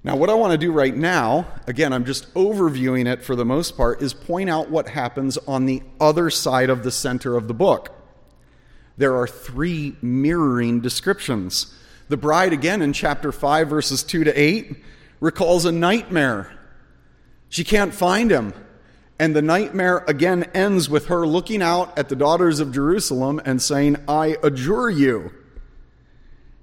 Now, 0.03 0.15
what 0.15 0.29
I 0.29 0.35
want 0.35 0.51
to 0.51 0.57
do 0.57 0.71
right 0.71 0.95
now, 0.95 1.47
again, 1.67 1.91
I'm 1.91 2.05
just 2.05 2.31
overviewing 2.35 3.07
it 3.07 3.23
for 3.23 3.35
the 3.35 3.45
most 3.45 3.75
part, 3.75 4.01
is 4.01 4.13
point 4.13 4.49
out 4.49 4.69
what 4.69 4.87
happens 4.89 5.37
on 5.47 5.65
the 5.65 5.81
other 5.99 6.29
side 6.29 6.69
of 6.69 6.83
the 6.83 6.91
center 6.91 7.35
of 7.35 7.47
the 7.47 7.53
book 7.53 7.95
there 8.97 9.15
are 9.15 9.27
three 9.27 9.95
mirroring 10.01 10.79
descriptions. 10.79 11.73
The 12.07 12.17
bride, 12.17 12.53
again, 12.53 12.81
in 12.81 12.93
chapter 12.93 13.31
5, 13.31 13.69
verses 13.69 14.03
2 14.03 14.25
to 14.25 14.39
8, 14.39 14.83
recalls 15.19 15.65
a 15.65 15.71
nightmare. 15.71 16.51
She 17.49 17.63
can't 17.63 17.93
find 17.93 18.31
him. 18.31 18.53
And 19.17 19.35
the 19.35 19.41
nightmare 19.41 20.03
again 20.07 20.43
ends 20.53 20.89
with 20.89 21.07
her 21.07 21.25
looking 21.25 21.61
out 21.61 21.97
at 21.97 22.09
the 22.09 22.15
daughters 22.15 22.59
of 22.59 22.73
Jerusalem 22.73 23.41
and 23.45 23.61
saying, 23.61 23.97
I 24.07 24.37
adjure 24.43 24.89
you. 24.89 25.31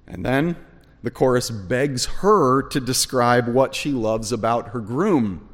And 0.07 0.23
then 0.23 0.55
the 1.01 1.09
chorus 1.09 1.49
begs 1.49 2.05
her 2.05 2.61
to 2.69 2.79
describe 2.79 3.47
what 3.47 3.73
she 3.73 3.91
loves 3.91 4.31
about 4.31 4.69
her 4.69 4.79
groom. 4.79 5.49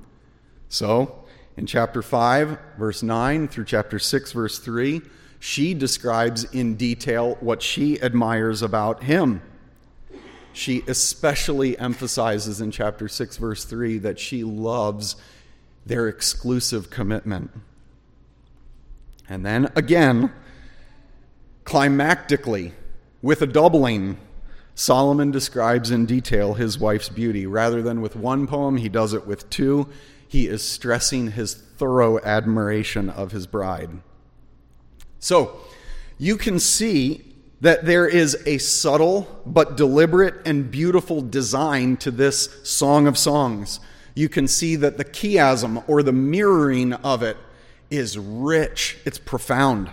So, 0.67 1.25
in 1.55 1.65
chapter 1.65 2.01
5, 2.01 2.57
verse 2.77 3.01
9 3.01 3.47
through 3.47 3.65
chapter 3.65 3.97
6, 3.97 4.31
verse 4.33 4.59
3, 4.59 5.01
she 5.39 5.73
describes 5.73 6.43
in 6.43 6.75
detail 6.75 7.37
what 7.39 7.61
she 7.61 8.01
admires 8.01 8.61
about 8.61 9.03
him. 9.03 9.41
She 10.59 10.83
especially 10.87 11.79
emphasizes 11.79 12.59
in 12.59 12.71
chapter 12.71 13.07
6, 13.07 13.37
verse 13.37 13.63
3, 13.63 13.97
that 13.99 14.19
she 14.19 14.43
loves 14.43 15.15
their 15.85 16.09
exclusive 16.09 16.89
commitment. 16.89 17.51
And 19.29 19.45
then 19.45 19.71
again, 19.77 20.33
climactically, 21.63 22.73
with 23.21 23.41
a 23.41 23.47
doubling, 23.47 24.17
Solomon 24.75 25.31
describes 25.31 25.91
in 25.91 26.05
detail 26.05 26.55
his 26.55 26.77
wife's 26.77 27.07
beauty. 27.07 27.45
Rather 27.45 27.81
than 27.81 28.01
with 28.01 28.17
one 28.17 28.45
poem, 28.45 28.75
he 28.75 28.89
does 28.89 29.13
it 29.13 29.25
with 29.25 29.49
two. 29.49 29.87
He 30.27 30.47
is 30.47 30.61
stressing 30.61 31.31
his 31.31 31.53
thorough 31.53 32.19
admiration 32.19 33.09
of 33.09 33.31
his 33.31 33.47
bride. 33.47 33.91
So, 35.19 35.57
you 36.17 36.35
can 36.35 36.59
see 36.59 37.28
that 37.61 37.85
there 37.85 38.07
is 38.07 38.41
a 38.45 38.57
subtle 38.57 39.41
but 39.45 39.75
deliberate 39.75 40.35
and 40.45 40.71
beautiful 40.71 41.21
design 41.21 41.97
to 41.97 42.11
this 42.11 42.49
Song 42.63 43.07
of 43.07 43.17
Songs. 43.17 43.79
You 44.15 44.29
can 44.29 44.47
see 44.47 44.75
that 44.77 44.97
the 44.97 45.05
chiasm 45.05 45.83
or 45.87 46.03
the 46.03 46.13
mirroring 46.13 46.93
of 46.93 47.21
it 47.21 47.37
is 47.89 48.17
rich, 48.17 48.97
it's 49.05 49.17
profound. 49.17 49.89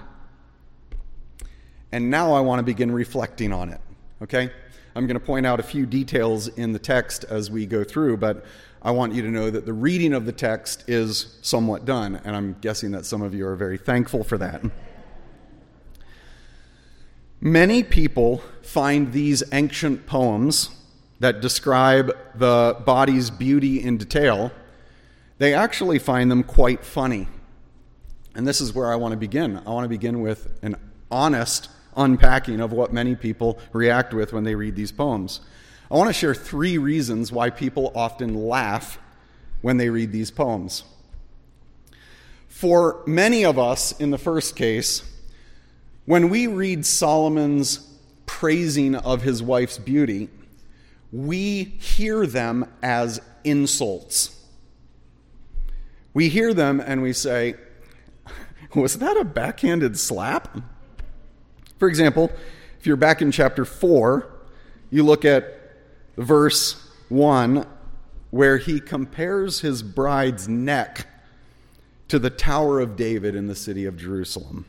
And 1.92 2.10
now 2.10 2.34
I 2.34 2.40
want 2.40 2.58
to 2.60 2.62
begin 2.62 2.92
reflecting 2.92 3.52
on 3.52 3.70
it, 3.70 3.80
okay? 4.22 4.50
I'm 4.94 5.06
going 5.06 5.18
to 5.18 5.24
point 5.24 5.46
out 5.46 5.60
a 5.60 5.62
few 5.62 5.86
details 5.86 6.48
in 6.48 6.72
the 6.72 6.78
text 6.78 7.24
as 7.24 7.50
we 7.50 7.66
go 7.66 7.84
through, 7.84 8.18
but 8.18 8.44
I 8.82 8.90
want 8.92 9.14
you 9.14 9.22
to 9.22 9.28
know 9.28 9.50
that 9.50 9.66
the 9.66 9.72
reading 9.72 10.12
of 10.12 10.26
the 10.26 10.32
text 10.32 10.84
is 10.88 11.38
somewhat 11.42 11.84
done, 11.84 12.20
and 12.24 12.36
I'm 12.36 12.56
guessing 12.60 12.92
that 12.92 13.04
some 13.04 13.22
of 13.22 13.34
you 13.34 13.46
are 13.46 13.56
very 13.56 13.78
thankful 13.78 14.22
for 14.22 14.38
that. 14.38 14.62
Many 17.46 17.84
people 17.84 18.42
find 18.60 19.12
these 19.12 19.44
ancient 19.52 20.04
poems 20.04 20.70
that 21.20 21.40
describe 21.40 22.10
the 22.34 22.76
body's 22.84 23.30
beauty 23.30 23.80
in 23.80 23.98
detail, 23.98 24.50
they 25.38 25.54
actually 25.54 26.00
find 26.00 26.28
them 26.28 26.42
quite 26.42 26.84
funny. 26.84 27.28
And 28.34 28.48
this 28.48 28.60
is 28.60 28.74
where 28.74 28.90
I 28.92 28.96
want 28.96 29.12
to 29.12 29.16
begin. 29.16 29.58
I 29.58 29.70
want 29.70 29.84
to 29.84 29.88
begin 29.88 30.22
with 30.22 30.58
an 30.62 30.74
honest 31.08 31.68
unpacking 31.96 32.60
of 32.60 32.72
what 32.72 32.92
many 32.92 33.14
people 33.14 33.60
react 33.72 34.12
with 34.12 34.32
when 34.32 34.42
they 34.42 34.56
read 34.56 34.74
these 34.74 34.90
poems. 34.90 35.40
I 35.88 35.94
want 35.94 36.08
to 36.08 36.14
share 36.14 36.34
three 36.34 36.78
reasons 36.78 37.30
why 37.30 37.50
people 37.50 37.92
often 37.94 38.34
laugh 38.34 38.98
when 39.62 39.76
they 39.76 39.88
read 39.88 40.10
these 40.10 40.32
poems. 40.32 40.82
For 42.48 43.04
many 43.06 43.44
of 43.44 43.56
us, 43.56 43.92
in 44.00 44.10
the 44.10 44.18
first 44.18 44.56
case, 44.56 45.12
when 46.06 46.28
we 46.30 46.46
read 46.46 46.86
Solomon's 46.86 47.86
praising 48.24 48.94
of 48.94 49.22
his 49.22 49.42
wife's 49.42 49.78
beauty, 49.78 50.28
we 51.12 51.64
hear 51.64 52.26
them 52.26 52.70
as 52.82 53.20
insults. 53.44 54.44
We 56.14 56.28
hear 56.28 56.54
them 56.54 56.80
and 56.80 57.02
we 57.02 57.12
say, 57.12 57.54
Was 58.74 58.98
that 58.98 59.16
a 59.16 59.24
backhanded 59.24 59.98
slap? 59.98 60.56
For 61.78 61.88
example, 61.88 62.30
if 62.78 62.86
you're 62.86 62.96
back 62.96 63.20
in 63.20 63.30
chapter 63.30 63.64
4, 63.64 64.32
you 64.90 65.02
look 65.02 65.24
at 65.24 65.60
verse 66.16 66.88
1 67.08 67.66
where 68.30 68.58
he 68.58 68.80
compares 68.80 69.60
his 69.60 69.82
bride's 69.82 70.48
neck 70.48 71.06
to 72.08 72.18
the 72.18 72.30
Tower 72.30 72.80
of 72.80 72.96
David 72.96 73.34
in 73.34 73.46
the 73.46 73.54
city 73.54 73.84
of 73.84 73.96
Jerusalem. 73.96 74.66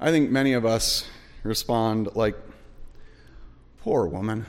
I 0.00 0.10
think 0.10 0.30
many 0.30 0.52
of 0.52 0.64
us 0.64 1.08
respond 1.42 2.10
like, 2.14 2.36
poor 3.80 4.06
woman. 4.06 4.46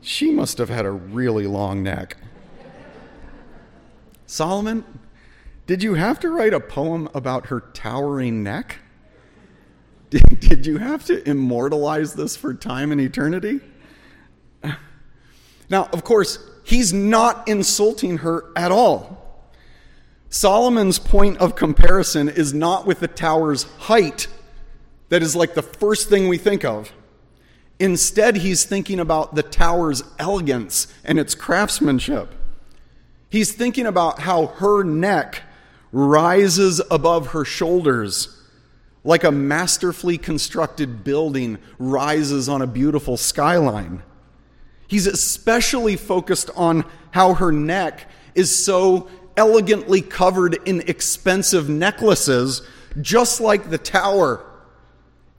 She 0.00 0.30
must 0.30 0.58
have 0.58 0.70
had 0.70 0.86
a 0.86 0.90
really 0.90 1.46
long 1.46 1.82
neck. 1.82 2.16
Solomon, 4.26 4.84
did 5.66 5.82
you 5.82 5.94
have 5.94 6.18
to 6.20 6.30
write 6.30 6.54
a 6.54 6.60
poem 6.60 7.08
about 7.14 7.46
her 7.46 7.60
towering 7.60 8.42
neck? 8.42 8.78
Did, 10.10 10.40
did 10.40 10.66
you 10.66 10.78
have 10.78 11.04
to 11.04 11.28
immortalize 11.28 12.14
this 12.14 12.34
for 12.34 12.52
time 12.52 12.90
and 12.90 13.00
eternity? 13.00 13.60
Now, 15.70 15.88
of 15.92 16.02
course, 16.02 16.40
he's 16.64 16.92
not 16.92 17.46
insulting 17.46 18.18
her 18.18 18.50
at 18.56 18.72
all. 18.72 19.19
Solomon's 20.30 21.00
point 21.00 21.38
of 21.38 21.56
comparison 21.56 22.28
is 22.28 22.54
not 22.54 22.86
with 22.86 23.00
the 23.00 23.08
tower's 23.08 23.64
height, 23.78 24.28
that 25.08 25.22
is 25.22 25.34
like 25.34 25.54
the 25.54 25.62
first 25.62 26.08
thing 26.08 26.28
we 26.28 26.38
think 26.38 26.64
of. 26.64 26.92
Instead, 27.80 28.36
he's 28.36 28.64
thinking 28.64 29.00
about 29.00 29.34
the 29.34 29.42
tower's 29.42 30.04
elegance 30.18 30.86
and 31.04 31.18
its 31.18 31.34
craftsmanship. 31.34 32.32
He's 33.28 33.52
thinking 33.52 33.86
about 33.86 34.20
how 34.20 34.46
her 34.46 34.84
neck 34.84 35.42
rises 35.90 36.80
above 36.90 37.28
her 37.28 37.44
shoulders 37.44 38.36
like 39.02 39.24
a 39.24 39.32
masterfully 39.32 40.18
constructed 40.18 41.02
building 41.02 41.58
rises 41.78 42.48
on 42.48 42.62
a 42.62 42.66
beautiful 42.66 43.16
skyline. 43.16 44.02
He's 44.86 45.06
especially 45.06 45.96
focused 45.96 46.50
on 46.54 46.84
how 47.12 47.34
her 47.34 47.50
neck 47.50 48.08
is 48.34 48.64
so 48.64 49.08
elegantly 49.40 50.02
covered 50.02 50.58
in 50.68 50.82
expensive 50.82 51.66
necklaces, 51.66 52.60
just 53.00 53.40
like 53.40 53.70
the 53.70 53.78
tower 53.78 54.44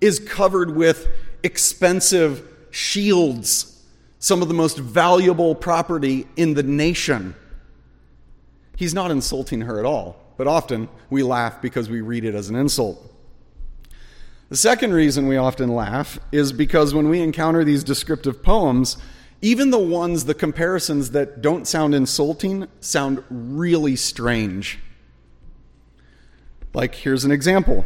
is 0.01 0.17
covered 0.17 0.75
with 0.75 1.07
expensive 1.43 2.43
shields, 2.71 3.79
some 4.17 4.41
of 4.41 4.47
the 4.47 4.55
most 4.55 4.79
valuable 4.79 5.53
property 5.53 6.27
in 6.35 6.55
the 6.55 6.63
nation. 6.63 7.35
He's 8.75 8.95
not 8.95 9.11
insulting 9.11 9.61
her 9.61 9.77
at 9.77 9.85
all, 9.85 10.15
but 10.35 10.47
often 10.47 10.89
we 11.11 11.21
laugh 11.21 11.61
because 11.61 11.87
we 11.87 12.01
read 12.01 12.25
it 12.25 12.33
as 12.33 12.49
an 12.49 12.55
insult. 12.55 13.07
The 14.49 14.57
second 14.57 14.95
reason 14.95 15.27
we 15.27 15.37
often 15.37 15.69
laugh 15.69 16.19
is 16.31 16.51
because 16.51 16.95
when 16.95 17.07
we 17.07 17.21
encounter 17.21 17.63
these 17.63 17.83
descriptive 17.83 18.41
poems, 18.41 18.97
even 19.41 19.71
the 19.71 19.79
ones, 19.79 20.25
the 20.25 20.33
comparisons 20.33 21.11
that 21.11 21.41
don't 21.41 21.67
sound 21.67 21.95
insulting, 21.95 22.67
sound 22.79 23.23
really 23.29 23.95
strange. 23.95 24.79
Like, 26.73 26.95
here's 26.95 27.25
an 27.25 27.31
example 27.31 27.85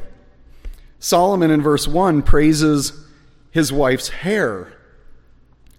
Solomon 1.00 1.52
in 1.52 1.62
verse 1.62 1.88
1 1.88 2.24
praises 2.24 3.06
his 3.52 3.72
wife's 3.72 4.10
hair. 4.10 4.74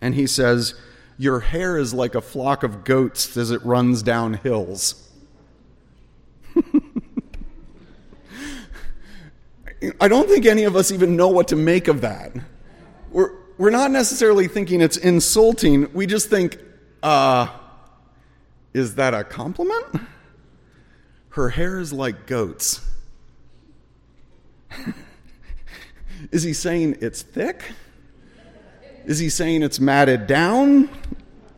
And 0.00 0.14
he 0.14 0.26
says, 0.26 0.74
Your 1.18 1.40
hair 1.40 1.76
is 1.76 1.92
like 1.92 2.14
a 2.14 2.20
flock 2.20 2.62
of 2.62 2.84
goats 2.84 3.36
as 3.36 3.50
it 3.50 3.64
runs 3.64 4.02
down 4.02 4.34
hills. 4.34 5.10
I 10.00 10.08
don't 10.08 10.26
think 10.28 10.46
any 10.46 10.64
of 10.64 10.74
us 10.74 10.90
even 10.90 11.16
know 11.16 11.28
what 11.28 11.48
to 11.48 11.56
make 11.56 11.86
of 11.86 12.00
that. 12.00 12.32
We're, 13.10 13.32
we're 13.58 13.70
not 13.70 13.90
necessarily 13.90 14.48
thinking 14.48 14.80
it's 14.80 14.96
insulting. 14.96 15.92
We 15.92 16.06
just 16.06 16.28
think, 16.28 16.58
uh, 17.02 17.48
is 18.74 18.96
that 18.96 19.14
a 19.14 19.24
compliment? 19.24 19.86
Her 21.30 21.48
hair 21.48 21.78
is 21.78 21.92
like 21.92 22.26
goats. 22.26 22.80
is 26.30 26.42
he 26.42 26.52
saying 26.52 26.98
it's 27.00 27.22
thick? 27.22 27.62
Is 29.06 29.18
he 29.18 29.28
saying 29.28 29.62
it's 29.62 29.80
matted 29.80 30.26
down? 30.26 30.90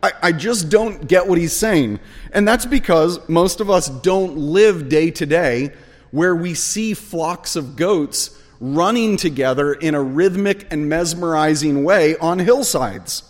I, 0.02 0.12
I, 0.23 0.33
just 0.33 0.69
don't 0.69 1.09
get 1.09 1.26
what 1.26 1.38
he's 1.38 1.55
saying. 1.55 1.99
And 2.33 2.47
that's 2.47 2.67
because 2.67 3.26
most 3.28 3.61
of 3.61 3.71
us 3.71 3.88
don't 3.88 4.37
live 4.37 4.88
day 4.88 5.11
to 5.12 5.26
day 5.26 5.73
where 6.12 6.37
we 6.37 6.55
see 6.55 6.95
flocks 6.95 7.57
of 7.57 7.75
goats 7.75 8.40
running 8.61 9.17
together 9.17 9.73
in 9.73 9.95
a 9.95 10.03
rhythmic 10.03 10.67
and 10.73 10.88
mesmerizing 10.88 11.85
way 11.85 12.17
on 12.17 12.38
hillsides. 12.38 13.23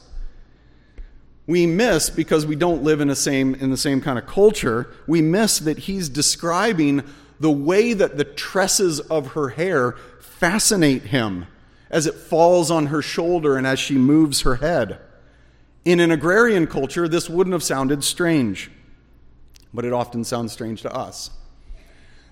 We 1.46 1.66
miss 1.66 2.10
because 2.10 2.46
we 2.46 2.56
don't 2.56 2.82
live 2.82 3.00
in, 3.00 3.10
a 3.10 3.16
same, 3.16 3.54
in 3.54 3.70
the 3.70 3.76
same 3.76 4.00
kind 4.00 4.18
of 4.18 4.26
culture, 4.26 4.92
we 5.06 5.22
miss 5.22 5.58
that 5.60 5.78
he's 5.78 6.08
describing 6.08 7.02
the 7.40 7.50
way 7.50 7.92
that 7.92 8.16
the 8.16 8.24
tresses 8.24 9.00
of 9.00 9.28
her 9.28 9.50
hair 9.50 9.92
fascinate 10.20 11.04
him 11.04 11.46
as 11.90 12.06
it 12.06 12.14
falls 12.14 12.70
on 12.70 12.86
her 12.86 13.00
shoulder 13.00 13.56
and 13.56 13.66
as 13.66 13.78
she 13.78 13.94
moves 13.94 14.42
her 14.42 14.56
head. 14.56 14.98
In 15.84 16.00
an 16.00 16.10
agrarian 16.10 16.66
culture, 16.66 17.08
this 17.08 17.30
wouldn't 17.30 17.54
have 17.54 17.62
sounded 17.62 18.04
strange, 18.04 18.70
but 19.72 19.84
it 19.84 19.92
often 19.92 20.24
sounds 20.24 20.52
strange 20.52 20.82
to 20.82 20.94
us. 20.94 21.30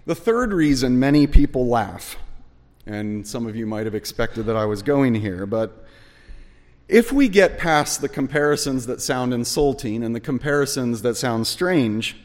The 0.05 0.15
third 0.15 0.53
reason 0.53 0.99
many 0.99 1.27
people 1.27 1.67
laugh, 1.67 2.17
and 2.87 3.27
some 3.27 3.47
of 3.47 3.57
you 3.57 3.67
might 3.67 3.85
have 3.85 3.95
expected 3.95 4.47
that 4.47 4.57
I 4.57 4.65
was 4.65 4.83
going 4.83 5.15
here, 5.15 5.45
but 5.45 5.85
if 6.89 7.13
we 7.13 7.29
get 7.29 7.59
past 7.59 8.01
the 8.01 8.09
comparisons 8.09 8.87
that 8.87 9.03
sound 9.03 9.35
insulting 9.35 10.05
and 10.05 10.15
the 10.15 10.21
comparisons 10.21 11.03
that 11.03 11.17
sound 11.17 11.49
strange, 11.49 12.17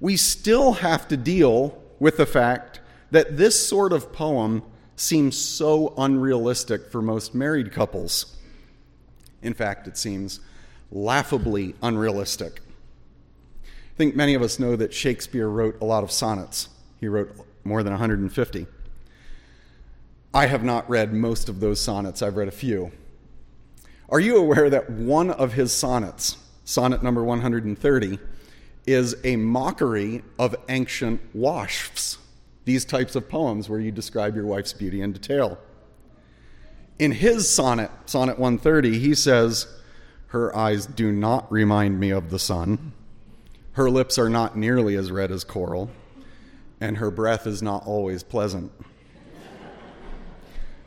we 0.00 0.16
still 0.16 0.74
have 0.74 1.08
to 1.08 1.16
deal 1.16 1.82
with 1.98 2.18
the 2.18 2.26
fact 2.26 2.80
that 3.10 3.38
this 3.38 3.66
sort 3.66 3.92
of 3.92 4.12
poem 4.12 4.62
seems 4.96 5.36
so 5.38 5.94
unrealistic 5.96 6.90
for 6.90 7.00
most 7.00 7.34
married 7.34 7.72
couples. 7.72 8.36
In 9.40 9.54
fact, 9.54 9.88
it 9.88 9.96
seems 9.96 10.40
laughably 10.90 11.74
unrealistic. 11.82 12.60
I 13.64 13.96
think 13.96 14.14
many 14.14 14.34
of 14.34 14.42
us 14.42 14.58
know 14.58 14.76
that 14.76 14.92
Shakespeare 14.92 15.48
wrote 15.48 15.80
a 15.80 15.84
lot 15.84 16.04
of 16.04 16.10
sonnets. 16.10 16.68
He 17.00 17.08
wrote 17.08 17.34
more 17.64 17.82
than 17.82 17.92
150. 17.92 18.66
I 20.34 20.46
have 20.46 20.64
not 20.64 20.88
read 20.88 21.12
most 21.12 21.48
of 21.48 21.60
those 21.60 21.80
sonnets, 21.80 22.22
I've 22.22 22.36
read 22.36 22.48
a 22.48 22.52
few. 22.52 22.92
Are 24.08 24.20
you 24.20 24.36
aware 24.36 24.70
that 24.70 24.90
one 24.90 25.30
of 25.30 25.52
his 25.52 25.72
sonnets, 25.72 26.36
sonnet 26.64 27.02
number 27.02 27.22
130, 27.22 28.18
is 28.86 29.16
a 29.24 29.36
mockery 29.36 30.22
of 30.38 30.56
ancient 30.68 31.20
wasfs, 31.36 32.18
these 32.64 32.84
types 32.84 33.14
of 33.14 33.28
poems 33.28 33.68
where 33.68 33.80
you 33.80 33.92
describe 33.92 34.34
your 34.34 34.46
wife's 34.46 34.72
beauty 34.72 35.00
in 35.00 35.12
detail? 35.12 35.58
In 36.98 37.12
his 37.12 37.48
sonnet, 37.48 37.90
Sonnet 38.06 38.38
130, 38.38 38.98
he 38.98 39.14
says, 39.14 39.66
Her 40.28 40.54
eyes 40.54 40.86
do 40.86 41.10
not 41.10 41.50
remind 41.50 41.98
me 41.98 42.10
of 42.10 42.30
the 42.30 42.38
sun. 42.38 42.92
Her 43.72 43.90
lips 43.90 44.18
are 44.18 44.28
not 44.28 44.56
nearly 44.56 44.96
as 44.96 45.10
red 45.10 45.30
as 45.30 45.44
coral 45.44 45.90
and 46.82 46.96
her 46.96 47.12
breath 47.12 47.46
is 47.46 47.62
not 47.62 47.86
always 47.86 48.24
pleasant. 48.24 48.72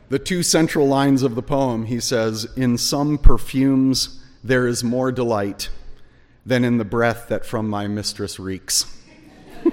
The 0.08 0.18
two 0.18 0.42
central 0.42 0.86
lines 0.86 1.22
of 1.22 1.34
the 1.34 1.42
poem, 1.42 1.86
he 1.86 2.00
says, 2.00 2.46
In 2.56 2.78
some 2.78 3.18
perfumes 3.18 4.22
there 4.44 4.66
is 4.66 4.84
more 4.84 5.10
delight 5.10 5.68
than 6.44 6.64
in 6.64 6.78
the 6.78 6.84
breath 6.84 7.28
that 7.28 7.44
from 7.44 7.68
my 7.68 7.88
mistress 7.88 8.38
reeks. 8.38 8.86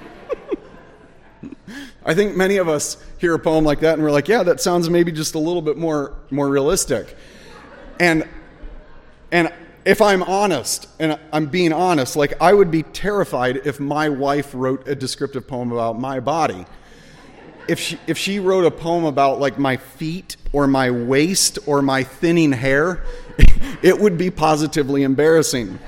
I 2.04 2.14
think 2.14 2.36
many 2.36 2.56
of 2.56 2.68
us 2.68 3.02
hear 3.18 3.34
a 3.34 3.38
poem 3.38 3.64
like 3.64 3.80
that 3.80 3.94
and 3.94 4.02
we're 4.02 4.10
like, 4.10 4.26
yeah, 4.26 4.42
that 4.42 4.60
sounds 4.60 4.90
maybe 4.90 5.12
just 5.12 5.36
a 5.36 5.38
little 5.38 5.62
bit 5.62 5.76
more, 5.76 6.16
more 6.30 6.48
realistic. 6.48 7.16
And, 8.00 8.28
and 9.30 9.52
if 9.84 10.02
I'm 10.02 10.24
honest, 10.24 10.88
and 10.98 11.18
I'm 11.32 11.46
being 11.46 11.72
honest, 11.72 12.16
like 12.16 12.34
I 12.40 12.52
would 12.52 12.72
be 12.72 12.82
terrified 12.82 13.58
if 13.64 13.78
my 13.78 14.08
wife 14.08 14.50
wrote 14.52 14.88
a 14.88 14.96
descriptive 14.96 15.46
poem 15.46 15.70
about 15.70 15.98
my 15.98 16.18
body. 16.18 16.66
If 17.66 17.78
she, 17.78 17.98
if 18.06 18.18
she 18.18 18.40
wrote 18.40 18.64
a 18.64 18.70
poem 18.70 19.04
about 19.04 19.40
like 19.40 19.58
my 19.58 19.76
feet 19.76 20.36
or 20.52 20.66
my 20.66 20.90
waist 20.90 21.58
or 21.66 21.82
my 21.82 22.02
thinning 22.02 22.52
hair, 22.52 23.04
it 23.82 23.98
would 23.98 24.18
be 24.18 24.30
positively 24.30 25.02
embarrassing. 25.02 25.78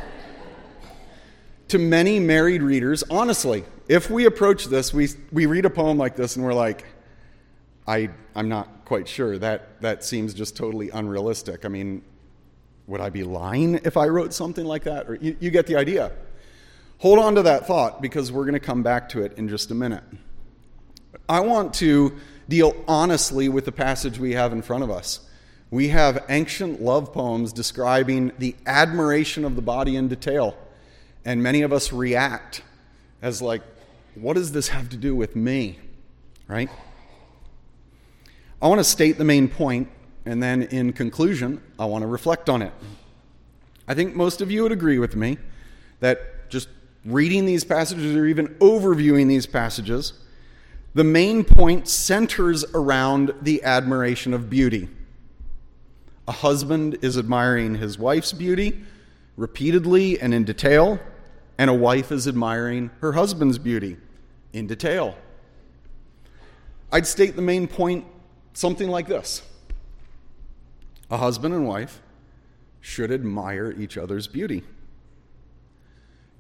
To 1.69 1.79
many 1.79 2.21
married 2.21 2.63
readers, 2.63 3.03
honestly, 3.11 3.65
if 3.89 4.11
we 4.11 4.25
approach 4.25 4.67
this, 4.67 4.95
we, 4.95 5.09
we 5.33 5.47
read 5.47 5.65
a 5.65 5.71
poem 5.71 5.99
like 5.99 6.17
this 6.17 6.37
and 6.37 6.45
we're 6.45 6.55
like, 6.55 6.85
I, 7.87 8.11
I'm 8.35 8.49
not 8.49 8.85
quite 8.85 9.07
sure. 9.07 9.39
That, 9.39 9.81
that 9.83 10.05
seems 10.05 10.35
just 10.35 10.57
totally 10.57 10.91
unrealistic. 10.91 11.65
I 11.65 11.69
mean, 11.69 12.03
would 12.87 13.01
I 13.01 13.11
be 13.11 13.25
lying 13.25 13.77
if 13.85 13.97
I 13.97 14.07
wrote 14.07 14.33
something 14.33 14.65
like 14.65 14.85
that? 14.85 15.09
Or 15.09 15.15
you, 15.17 15.37
you 15.41 15.51
get 15.51 15.67
the 15.67 15.77
idea. 15.77 16.13
Hold 16.99 17.19
on 17.19 17.35
to 17.35 17.43
that 17.43 17.67
thought 17.67 18.01
because 18.01 18.33
we're 18.33 18.45
going 18.45 18.55
to 18.55 18.61
come 18.61 18.83
back 18.83 19.09
to 19.11 19.23
it 19.23 19.37
in 19.37 19.49
just 19.49 19.71
a 19.71 19.75
minute. 19.75 20.05
I 21.29 21.41
want 21.41 21.75
to 21.75 22.17
deal 22.49 22.75
honestly 22.87 23.49
with 23.49 23.65
the 23.65 23.73
passage 23.73 24.19
we 24.19 24.33
have 24.33 24.53
in 24.53 24.63
front 24.63 24.85
of 24.85 24.91
us. 24.91 25.21
We 25.71 25.89
have 25.89 26.25
ancient 26.29 26.81
love 26.81 27.13
poems 27.13 27.53
describing 27.53 28.33
the 28.39 28.55
admiration 28.67 29.45
of 29.45 29.57
the 29.57 29.63
body 29.63 29.97
in 29.97 30.09
detail. 30.09 30.57
And 31.25 31.43
many 31.43 31.63
of 31.63 31.73
us 31.73 31.93
react 31.93 32.63
as, 33.21 33.43
like, 33.43 33.63
what 34.15 34.35
does 34.35 34.53
this 34.53 34.69
have 34.69 34.89
to 34.91 34.97
do 34.97 35.15
with 35.17 35.35
me? 35.35 35.79
Right? 36.47 36.71
I 38.63 38.69
want 38.69 38.79
to 38.79 38.85
state 38.85 39.19
the 39.19 39.25
main 39.25 39.49
point 39.49 39.89
and 40.25 40.43
then 40.43 40.63
in 40.63 40.93
conclusion, 40.93 41.63
I 41.79 41.85
want 41.87 42.03
to 42.03 42.09
reflect 42.09 42.49
on 42.49 42.63
it. 42.63 42.73
I 43.87 43.95
think 43.95 44.17
most 44.17 44.41
of 44.41 44.51
you 44.51 44.65
would 44.65 44.73
agree 44.73 44.99
with 44.99 45.15
me 45.15 45.39
that 46.01 46.51
just 46.51 46.69
reading 47.05 47.47
these 47.47 47.63
passages 47.63 48.17
or 48.17 48.27
even 48.27 48.49
overviewing 48.57 49.29
these 49.29 49.47
passages, 49.47 50.15
the 50.97 51.05
main 51.05 51.45
point 51.45 51.87
centers 51.87 52.65
around 52.73 53.35
the 53.43 53.63
admiration 53.63 54.33
of 54.33 54.49
beauty. 54.49 54.89
A 56.27 56.33
husband 56.33 56.97
is 57.03 57.19
admiring 57.19 57.75
his 57.75 57.99
wife's 57.99 58.33
beauty 58.33 58.83
repeatedly 59.37 60.19
and 60.19 60.33
in 60.33 60.45
detail, 60.45 60.99
and 61.59 61.69
a 61.69 61.75
wife 61.75 62.11
is 62.11 62.27
admiring 62.27 62.91
her 63.01 63.13
husband's 63.13 63.59
beauty 63.59 63.99
in 64.55 64.67
detail. 64.67 65.15
I'd 66.91 67.07
state 67.07 67.37
the 67.37 67.43
main 67.43 67.69
point 67.69 68.07
something 68.55 68.89
like 68.89 69.07
this 69.07 69.43
a 71.11 71.19
husband 71.19 71.53
and 71.53 71.69
wife 71.69 72.01
should 72.81 73.13
admire 73.13 73.71
each 73.71 73.99
other's 73.99 74.27
beauty. 74.27 74.63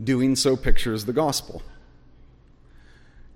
Doing 0.02 0.34
so 0.34 0.56
pictures 0.56 1.04
the 1.04 1.12
gospel. 1.12 1.60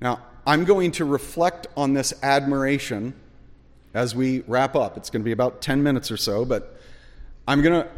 Now, 0.00 0.20
I'm 0.50 0.64
going 0.64 0.90
to 0.92 1.04
reflect 1.04 1.68
on 1.76 1.94
this 1.94 2.12
admiration 2.24 3.14
as 3.94 4.16
we 4.16 4.40
wrap 4.48 4.74
up. 4.74 4.96
It's 4.96 5.08
going 5.08 5.22
to 5.22 5.24
be 5.24 5.30
about 5.30 5.62
10 5.62 5.80
minutes 5.84 6.10
or 6.10 6.16
so, 6.16 6.44
but 6.44 6.76
I'm 7.46 7.62
going 7.62 7.84
to 7.84 7.88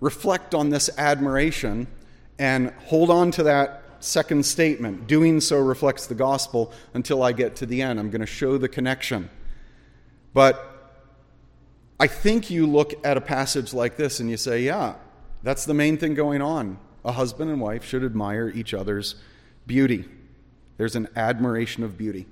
reflect 0.00 0.52
on 0.52 0.70
this 0.70 0.90
admiration 0.98 1.86
and 2.36 2.72
hold 2.86 3.10
on 3.10 3.30
to 3.30 3.44
that 3.44 3.84
second 4.00 4.44
statement. 4.44 5.06
Doing 5.06 5.40
so 5.40 5.60
reflects 5.60 6.08
the 6.08 6.16
gospel 6.16 6.72
until 6.94 7.22
I 7.22 7.30
get 7.30 7.54
to 7.56 7.66
the 7.66 7.80
end. 7.80 8.00
I'm 8.00 8.10
going 8.10 8.22
to 8.22 8.26
show 8.26 8.58
the 8.58 8.68
connection. 8.68 9.30
But 10.34 10.66
I 12.00 12.08
think 12.08 12.50
you 12.50 12.66
look 12.66 12.92
at 13.06 13.18
a 13.18 13.20
passage 13.20 13.72
like 13.72 13.96
this 13.96 14.18
and 14.18 14.28
you 14.28 14.36
say, 14.36 14.62
yeah, 14.62 14.96
that's 15.44 15.64
the 15.64 15.74
main 15.74 15.96
thing 15.96 16.14
going 16.14 16.42
on. 16.42 16.76
A 17.04 17.12
husband 17.12 17.52
and 17.52 17.60
wife 17.60 17.84
should 17.84 18.02
admire 18.02 18.48
each 18.48 18.74
other's 18.74 19.14
beauty. 19.64 20.06
There's 20.80 20.96
an 20.96 21.08
admiration 21.14 21.82
of 21.82 21.98
beauty. 21.98 22.24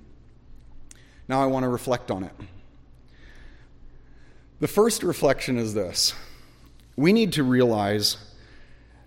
Now 1.28 1.42
I 1.42 1.44
want 1.44 1.64
to 1.64 1.68
reflect 1.68 2.10
on 2.10 2.24
it. 2.24 2.32
The 4.60 4.66
first 4.66 5.02
reflection 5.02 5.58
is 5.58 5.74
this 5.74 6.14
we 6.96 7.12
need 7.12 7.34
to 7.34 7.42
realize 7.42 8.16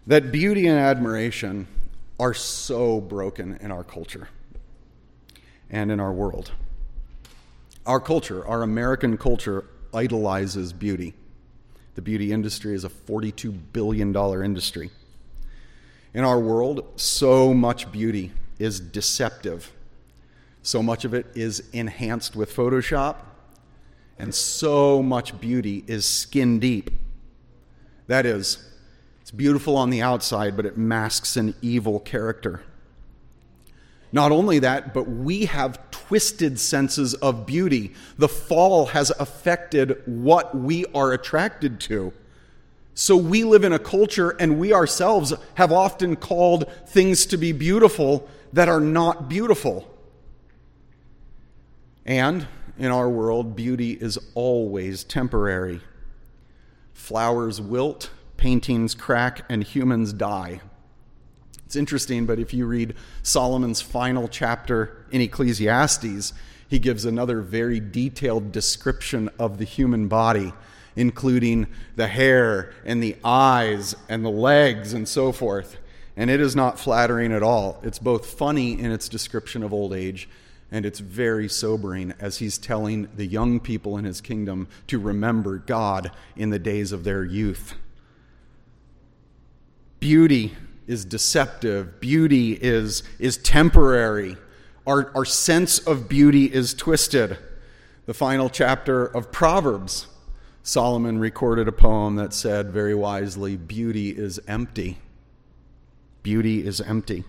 that 0.06 0.32
beauty 0.32 0.67
and 0.67 0.77
admiration 0.77 1.65
are 2.19 2.36
so 2.36 3.01
broken 3.01 3.58
in 3.62 3.71
our 3.71 3.84
culture 3.84 4.30
and 5.71 5.91
in 5.91 5.99
our 5.99 6.13
world. 6.13 6.51
Our 7.88 7.99
culture, 7.99 8.45
our 8.45 8.62
American 8.62 9.17
culture, 9.17 9.65
idolizes 9.91 10.71
beauty. 10.71 11.15
The 11.95 12.04
beauty 12.04 12.32
industry 12.32 12.75
is 12.75 12.84
a 12.84 12.89
$42 12.89 13.58
billion 13.73 14.15
industry. 14.15 14.91
In 16.13 16.23
our 16.23 16.39
world, 16.39 16.84
so 17.01 17.56
much 17.56 17.91
beauty 17.91 18.34
is 18.62 18.80
deceptive. 18.80 19.71
So 20.63 20.84
much 20.84 21.06
of 21.06 21.13
it 21.13 21.26
is 21.34 21.63
enhanced 21.74 22.36
with 22.36 22.54
Photoshop, 22.56 23.15
and 24.19 24.34
so 24.34 25.02
much 25.02 25.39
beauty 25.41 25.84
is 25.88 26.06
skin 26.06 26.60
deep. 26.60 26.91
That 28.08 28.26
is, 28.26 28.69
it's 29.21 29.32
beautiful 29.32 29.76
on 29.76 29.89
the 29.89 30.02
outside, 30.02 30.56
but 30.56 30.65
it 30.65 30.78
masks 30.78 31.36
an 31.36 31.56
evil 31.62 32.00
character. 32.00 32.62
Not 34.12 34.32
only 34.32 34.60
that, 34.60 34.93
but 34.93 35.10
we 35.10 35.45
have 35.45 35.80
twisted 35.89 36.60
senses 36.60 37.13
of 37.15 37.45
beauty. 37.45 37.93
The 38.17 38.28
fall 38.28 38.88
has 38.88 39.10
affected 39.12 40.02
what 40.06 40.56
we 40.56 40.86
are 40.93 41.13
attracted 41.13 41.80
to. 41.82 42.13
So 42.93 43.15
we 43.15 43.45
live 43.45 43.63
in 43.63 43.71
a 43.71 43.80
culture, 43.80 44.32
and 44.32 44.60
we 44.60 44.74
ourselves 44.74 45.34
have 45.56 45.71
often 45.71 46.17
called 46.17 46.69
things 46.86 47.26
to 47.28 47.38
be 47.38 47.54
beautiful 47.54 48.30
that 48.53 48.69
are 48.69 48.79
not 48.79 49.29
beautiful. 49.29 49.87
And 52.05 52.47
in 52.77 52.87
our 52.87 53.09
world, 53.09 53.55
beauty 53.55 53.91
is 53.91 54.17
always 54.33 55.03
temporary. 55.03 55.81
Flowers 56.93 57.61
wilt, 57.61 58.09
paintings 58.37 58.95
crack, 58.95 59.45
and 59.49 59.63
humans 59.63 60.13
die. 60.13 60.61
It's 61.65 61.75
interesting, 61.75 62.25
but 62.25 62.39
if 62.39 62.53
you 62.53 62.65
read 62.65 62.95
Solomon's 63.23 63.81
final 63.81 64.27
chapter 64.27 65.05
in 65.11 65.21
Ecclesiastes, 65.21 66.33
he 66.67 66.79
gives 66.79 67.05
another 67.05 67.41
very 67.41 67.79
detailed 67.79 68.51
description 68.51 69.29
of 69.39 69.57
the 69.57 69.63
human 69.63 70.07
body, 70.07 70.53
including 70.95 71.67
the 71.95 72.07
hair 72.07 72.73
and 72.83 73.01
the 73.01 73.15
eyes 73.23 73.95
and 74.09 74.25
the 74.25 74.29
legs 74.29 74.91
and 74.91 75.07
so 75.07 75.31
forth. 75.31 75.77
And 76.21 76.29
it 76.29 76.39
is 76.39 76.55
not 76.55 76.77
flattering 76.79 77.34
at 77.34 77.41
all. 77.41 77.79
It's 77.81 77.97
both 77.97 78.27
funny 78.27 78.79
in 78.79 78.91
its 78.91 79.10
description 79.10 79.63
of 79.63 79.73
old 79.73 79.91
age 79.91 80.29
and 80.69 80.86
it's 80.86 80.99
very 80.99 81.49
sobering 81.49 82.13
as 82.19 82.38
he's 82.38 82.60
telling 82.60 83.10
the 83.15 83.25
young 83.25 83.60
people 83.60 83.97
in 83.97 84.05
his 84.05 84.21
kingdom 84.21 84.67
to 84.86 84.99
remember 84.99 85.57
God 85.57 86.12
in 86.36 86.51
the 86.51 86.60
days 86.60 86.91
of 86.91 87.05
their 87.05 87.23
youth. 87.23 87.73
Beauty 89.99 90.53
is 90.86 91.05
deceptive, 91.05 91.99
beauty 91.99 92.53
is, 92.53 93.01
is 93.17 93.38
temporary, 93.38 94.38
our, 94.86 95.12
our 95.15 95.25
sense 95.25 95.79
of 95.79 96.07
beauty 96.07 96.45
is 96.45 96.75
twisted. 96.75 97.39
The 98.05 98.13
final 98.13 98.47
chapter 98.47 99.07
of 99.07 99.31
Proverbs, 99.31 100.05
Solomon 100.62 101.17
recorded 101.17 101.67
a 101.67 101.71
poem 101.71 102.15
that 102.17 102.31
said 102.31 102.69
very 102.69 102.93
wisely, 102.93 103.57
Beauty 103.57 104.12
is 104.12 104.39
empty. 104.47 104.99
Beauty 106.23 106.65
is 106.65 106.81
empty. 106.81 107.23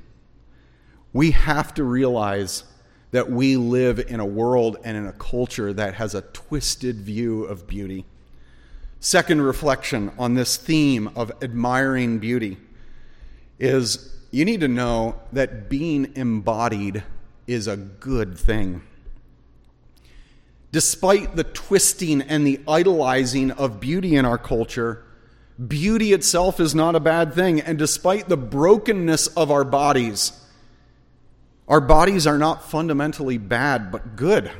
We 1.13 1.33
have 1.33 1.75
to 1.75 1.85
realize 1.85 2.65
that 3.11 3.31
we 3.31 3.57
live 3.57 3.99
in 3.99 4.21
a 4.21 4.27
world 4.27 4.79
and 4.85 4.97
in 4.97 5.07
a 5.07 5.13
culture 5.13 5.73
that 5.73 5.95
has 5.95 6.15
a 6.15 6.23
twisted 6.23 6.97
view 6.97 7.45
of 7.45 7.67
beauty. 7.67 8.07
Second 9.01 9.43
reflection 9.43 10.13
on 10.19 10.35
this 10.35 10.57
theme 10.57 11.11
of 11.15 11.33
admiring 11.43 12.19
beauty 12.19 12.57
is 13.59 14.17
you 14.31 14.45
need 14.45 14.61
to 14.61 14.69
know 14.69 15.21
that 15.33 15.69
being 15.69 16.13
embodied 16.17 17.03
is 17.47 17.67
a 17.67 17.77
good 17.77 18.39
thing. 18.39 18.83
Despite 20.71 21.37
the 21.37 21.45
twisting 21.45 22.23
and 22.23 22.47
the 22.47 22.61
idolizing 22.67 23.51
of 23.51 23.79
beauty 23.79 24.17
in 24.17 24.25
our 24.25 24.39
culture, 24.39 25.05
beauty 25.69 26.13
itself 26.13 26.61
is 26.61 26.75
not 26.75 26.95
a 26.95 27.01
bad 27.01 27.35
thing. 27.35 27.61
And 27.61 27.79
despite 27.79 28.29
the 28.29 28.37
brokenness 28.37 29.29
of 29.29 29.51
our 29.51 29.65
bodies, 29.65 30.33
our 31.69 31.81
bodies 31.81 32.27
are 32.27 32.39
not 32.39 32.65
fundamentally 32.69 33.39
bad, 33.39 33.91
but 33.93 34.17
good. 34.17 34.51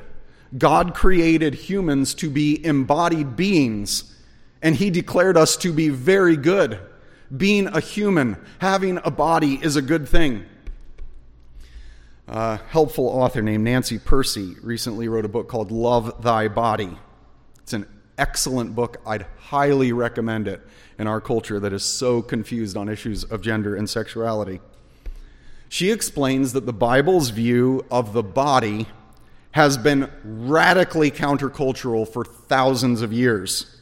God 0.57 0.95
created 0.95 1.55
humans 1.55 2.15
to 2.15 2.29
be 2.29 2.65
embodied 2.65 3.37
beings, 3.37 4.15
and 4.61 4.77
He 4.77 4.91
declared 4.91 5.37
us 5.37 5.57
to 5.59 5.73
be 5.73 5.89
very 5.89 6.37
good 6.37 6.79
being 7.35 7.67
a 7.69 7.81
human, 7.81 8.37
having 8.59 8.99
a 9.05 9.11
body 9.11 9.59
is 9.63 9.77
a 9.77 9.83
good 9.83 10.09
thing. 10.09 10.45
A 12.29 12.57
helpful 12.69 13.07
author 13.09 13.43
named 13.43 13.65
Nancy 13.65 13.99
Pearcey 13.99 14.57
recently 14.63 15.09
wrote 15.09 15.25
a 15.25 15.29
book 15.29 15.49
called 15.49 15.71
Love 15.71 16.23
Thy 16.23 16.49
Body. 16.49 16.97
It's 17.63 17.73
an 17.73 17.87
excellent 18.23 18.73
book. 18.73 18.99
I'd 19.05 19.27
highly 19.37 19.93
recommend 19.93 20.47
it 20.47 20.61
in 20.97 21.09
our 21.09 21.21
culture 21.21 21.59
that 21.59 21.73
is 21.73 21.83
so 21.83 22.23
confused 22.23 22.77
on 22.77 22.89
issues 22.89 23.25
of 23.25 23.43
gender 23.43 23.75
and 23.75 23.91
sexuality. 23.91 24.61
She 25.69 25.91
explains 25.91 26.53
that 26.53 26.65
the 26.65 26.73
Bible's 26.73 27.31
view 27.31 27.85
of 27.91 28.13
the 28.13 28.23
body 28.23 28.87
has 29.51 29.77
been 29.77 30.09
radically 30.23 31.11
countercultural 31.11 32.09
for 32.09 32.25
thousands 32.25 33.03
of 33.03 33.13
years. 33.13 33.77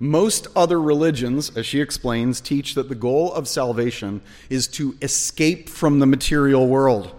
Most 0.00 0.48
other 0.56 0.80
religions, 0.82 1.56
as 1.56 1.64
she 1.64 1.80
explains, 1.80 2.40
teach 2.40 2.74
that 2.74 2.88
the 2.88 2.96
goal 2.96 3.32
of 3.32 3.46
salvation 3.46 4.20
is 4.50 4.66
to 4.68 4.96
escape 5.00 5.68
from 5.68 6.00
the 6.00 6.06
material 6.06 6.66
world. 6.66 7.14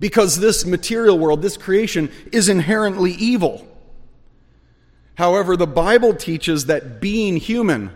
Because 0.00 0.40
this 0.40 0.66
material 0.66 1.20
world, 1.20 1.40
this 1.40 1.56
creation, 1.56 2.10
is 2.32 2.48
inherently 2.48 3.12
evil. 3.12 3.68
However, 5.22 5.56
the 5.56 5.68
Bible 5.68 6.14
teaches 6.14 6.66
that 6.66 7.00
being 7.00 7.36
human, 7.36 7.92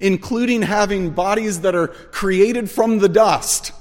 including 0.00 0.62
having 0.62 1.10
bodies 1.10 1.60
that 1.60 1.74
are 1.74 1.88
created 1.88 2.70
from 2.70 2.98
the 2.98 3.10
dust, 3.10 3.72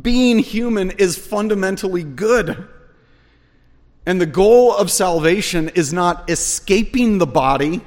being 0.00 0.38
human 0.38 0.92
is 0.92 1.18
fundamentally 1.18 2.04
good. 2.04 2.66
And 4.06 4.18
the 4.18 4.24
goal 4.24 4.74
of 4.74 4.90
salvation 4.90 5.68
is 5.74 5.92
not 5.92 6.30
escaping 6.30 7.18
the 7.18 7.26
body 7.26 7.82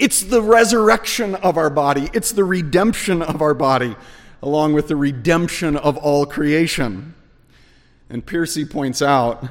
it's 0.00 0.24
the 0.24 0.42
resurrection 0.42 1.36
of 1.36 1.56
our 1.56 1.70
body, 1.70 2.10
it's 2.12 2.32
the 2.32 2.44
redemption 2.44 3.22
of 3.22 3.40
our 3.40 3.54
body, 3.54 3.94
along 4.42 4.72
with 4.72 4.88
the 4.88 4.96
redemption 4.96 5.76
of 5.76 5.96
all 5.96 6.26
creation. 6.26 7.14
And 8.10 8.26
Pearcey 8.26 8.68
points 8.68 9.00
out 9.00 9.48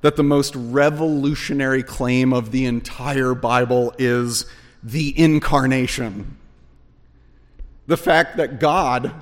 that 0.00 0.16
the 0.16 0.22
most 0.22 0.54
revolutionary 0.56 1.82
claim 1.82 2.32
of 2.32 2.52
the 2.52 2.66
entire 2.66 3.34
Bible 3.34 3.94
is 3.98 4.46
the 4.82 5.18
incarnation. 5.18 6.36
The 7.86 7.96
fact 7.96 8.36
that 8.36 8.60
God, 8.60 9.12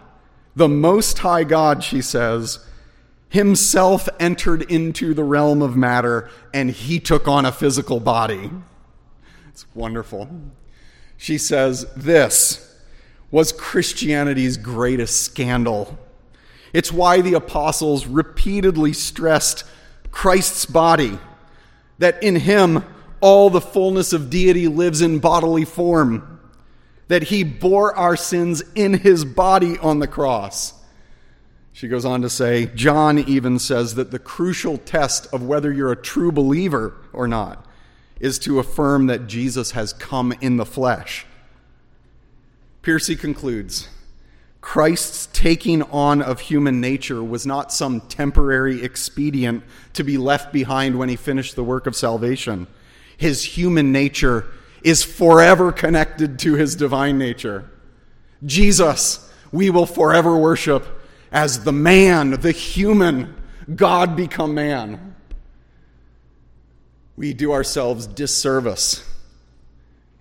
the 0.55 0.69
Most 0.69 1.19
High 1.19 1.45
God, 1.45 1.83
she 1.83 2.03
says, 2.03 2.59
himself 3.29 4.09
entered 4.21 4.63
into 4.71 5.15
the 5.15 5.25
realm 5.25 5.63
of 5.63 5.77
matter 5.77 6.29
and 6.53 6.71
he 6.71 6.99
took 6.99 7.27
on 7.27 7.45
a 7.45 7.53
physical 7.53 8.01
body. 8.01 8.51
It's 9.49 9.67
wonderful. 9.75 10.29
She 11.17 11.39
says, 11.39 11.87
This 11.97 12.77
was 13.31 13.53
Christianity's 13.53 14.57
greatest 14.57 15.23
scandal. 15.23 15.99
It's 16.73 16.93
why 16.93 17.21
the 17.21 17.35
apostles 17.35 18.07
repeatedly 18.07 18.93
stressed 18.93 19.65
Christ's 20.17 20.65
body, 20.65 21.19
that 21.99 22.23
in 22.23 22.37
him 22.37 22.83
all 23.21 23.51
the 23.51 23.61
fullness 23.61 24.15
of 24.15 24.31
deity 24.31 24.67
lives 24.67 25.03
in 25.03 25.19
bodily 25.19 25.67
form, 25.67 26.41
that 27.09 27.25
he 27.25 27.45
bore 27.45 27.95
our 27.95 28.17
sins 28.17 28.63
in 28.75 28.95
his 28.95 29.27
body 29.27 29.77
on 29.77 29.99
the 29.99 30.07
cross. 30.07 30.73
She 31.75 31.87
goes 31.87 32.07
on 32.07 32.23
to 32.23 32.31
say, 32.31 32.65
John 32.75 33.19
even 33.19 33.59
says 33.59 33.97
that 33.97 34.11
the 34.11 34.19
crucial 34.19 34.79
test 34.79 35.27
of 35.35 35.43
whether 35.43 35.71
you're 35.71 35.93
a 35.93 36.03
true 36.03 36.33
believer 36.33 36.95
or 37.13 37.29
not 37.29 37.67
is 38.19 38.39
to 38.39 38.59
affirm 38.59 39.09
that 39.09 39.27
Jesus 39.27 39.73
has 39.73 39.93
come 39.93 40.33
in 40.41 40.57
the 40.57 40.65
flesh. 40.65 41.27
Pearcey 42.83 43.21
concludes 43.21 43.89
Christ's 44.67 45.29
taking 45.33 45.83
on 45.85 46.21
of 46.21 46.41
human 46.41 46.81
nature 46.81 47.23
was 47.23 47.47
not 47.47 47.73
some 47.73 48.01
temporary 48.01 48.83
expedient 48.83 49.63
to 49.93 50.03
be 50.03 50.19
left 50.19 50.53
behind 50.53 50.99
when 50.99 51.09
he 51.09 51.15
finished 51.15 51.55
the 51.55 51.63
work 51.63 51.87
of 51.87 51.95
salvation. 51.95 52.67
His 53.17 53.45
human 53.45 53.93
nature 53.93 54.45
is 54.83 55.05
forever 55.05 55.71
connected 55.71 56.41
to 56.41 56.55
his 56.55 56.75
divine 56.75 57.17
nature. 57.17 57.71
Jesus, 58.45 59.33
we 59.53 59.71
will 59.71 59.87
forever 59.87 60.37
worship 60.37 60.85
as 61.31 61.63
the 61.63 61.73
man, 61.73 62.33
the 62.33 62.51
human, 62.51 63.37
God 63.73 64.17
become 64.17 64.53
man 64.53 65.15
we 67.17 67.33
do 67.33 67.53
ourselves 67.53 68.07
disservice. 68.07 69.09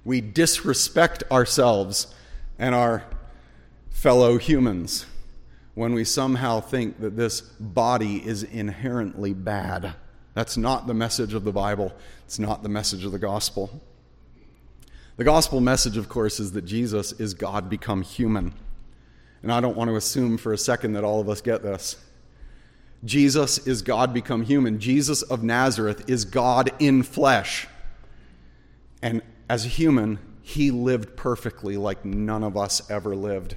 We 0.03 0.21
disrespect 0.21 1.23
ourselves 1.29 2.13
and 2.57 2.73
our 2.73 3.03
fellow 4.05 4.37
humans 4.37 5.07
when 5.73 5.91
we 5.91 6.03
somehow 6.03 6.61
think 6.61 6.99
that 6.99 7.17
this 7.17 7.41
body 7.41 8.17
is 8.23 8.43
inherently 8.43 9.33
bad. 9.33 9.95
That's 10.35 10.57
not 10.57 10.85
the 10.85 10.93
message 10.93 11.33
of 11.33 11.43
the 11.43 11.51
Bible. 11.51 11.91
It's 12.23 12.37
not 12.37 12.61
the 12.61 12.69
message 12.69 13.03
of 13.03 13.11
the 13.11 13.17
gospel. 13.17 13.81
The 15.17 15.23
gospel 15.23 15.59
message, 15.59 15.97
of 15.97 16.07
course, 16.07 16.39
is 16.39 16.51
that 16.51 16.65
Jesus 16.65 17.13
is 17.13 17.33
God 17.33 17.67
become 17.67 18.03
human. 18.03 18.53
And 19.41 19.51
I 19.51 19.59
don't 19.59 19.75
want 19.75 19.89
to 19.89 19.95
assume 19.95 20.37
for 20.37 20.53
a 20.53 20.57
second 20.59 20.93
that 20.93 21.03
all 21.03 21.19
of 21.19 21.27
us 21.27 21.41
get 21.41 21.63
this. 21.63 21.95
Jesus 23.03 23.65
is 23.65 23.81
God 23.81 24.13
become 24.13 24.43
human. 24.43 24.79
Jesus 24.79 25.23
of 25.23 25.41
Nazareth 25.41 26.07
is 26.07 26.25
God 26.25 26.71
in 26.77 27.01
flesh. 27.01 27.67
And 29.01 29.23
as 29.49 29.65
a 29.65 29.69
human, 29.69 30.19
he 30.43 30.69
lived 30.69 31.17
perfectly 31.17 31.75
like 31.75 32.05
none 32.05 32.43
of 32.43 32.55
us 32.55 32.87
ever 32.87 33.15
lived. 33.15 33.55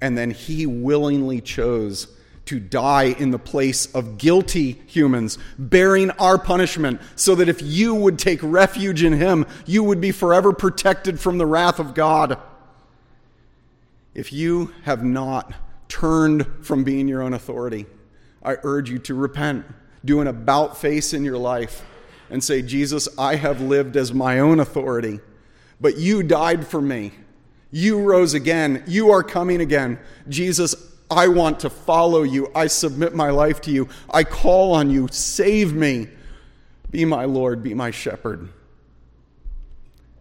And 0.00 0.16
then 0.16 0.30
he 0.30 0.66
willingly 0.66 1.40
chose 1.40 2.08
to 2.46 2.58
die 2.58 3.14
in 3.18 3.30
the 3.30 3.38
place 3.38 3.86
of 3.94 4.18
guilty 4.18 4.80
humans, 4.86 5.38
bearing 5.58 6.10
our 6.12 6.36
punishment, 6.36 7.00
so 7.14 7.34
that 7.36 7.48
if 7.48 7.62
you 7.62 7.94
would 7.94 8.18
take 8.18 8.40
refuge 8.42 9.04
in 9.04 9.12
him, 9.12 9.46
you 9.66 9.84
would 9.84 10.00
be 10.00 10.10
forever 10.10 10.52
protected 10.52 11.20
from 11.20 11.38
the 11.38 11.46
wrath 11.46 11.78
of 11.78 11.94
God. 11.94 12.38
If 14.14 14.32
you 14.32 14.74
have 14.82 15.04
not 15.04 15.52
turned 15.88 16.46
from 16.62 16.82
being 16.82 17.06
your 17.06 17.22
own 17.22 17.34
authority, 17.34 17.86
I 18.42 18.56
urge 18.62 18.90
you 18.90 18.98
to 19.00 19.14
repent, 19.14 19.64
do 20.04 20.20
an 20.20 20.26
about 20.26 20.76
face 20.76 21.12
in 21.12 21.24
your 21.24 21.38
life, 21.38 21.84
and 22.30 22.42
say, 22.42 22.62
Jesus, 22.62 23.08
I 23.18 23.36
have 23.36 23.60
lived 23.60 23.96
as 23.96 24.12
my 24.12 24.40
own 24.40 24.58
authority, 24.60 25.20
but 25.80 25.98
you 25.98 26.22
died 26.22 26.66
for 26.66 26.80
me. 26.80 27.12
You 27.70 28.00
rose 28.00 28.34
again. 28.34 28.82
You 28.86 29.10
are 29.10 29.22
coming 29.22 29.60
again. 29.60 29.98
Jesus, 30.28 30.74
I 31.10 31.28
want 31.28 31.60
to 31.60 31.70
follow 31.70 32.22
you. 32.22 32.50
I 32.54 32.66
submit 32.66 33.14
my 33.14 33.30
life 33.30 33.60
to 33.62 33.70
you. 33.70 33.88
I 34.10 34.24
call 34.24 34.72
on 34.74 34.90
you. 34.90 35.08
Save 35.10 35.72
me. 35.72 36.08
Be 36.90 37.04
my 37.04 37.24
Lord. 37.24 37.62
Be 37.62 37.74
my 37.74 37.90
shepherd. 37.90 38.48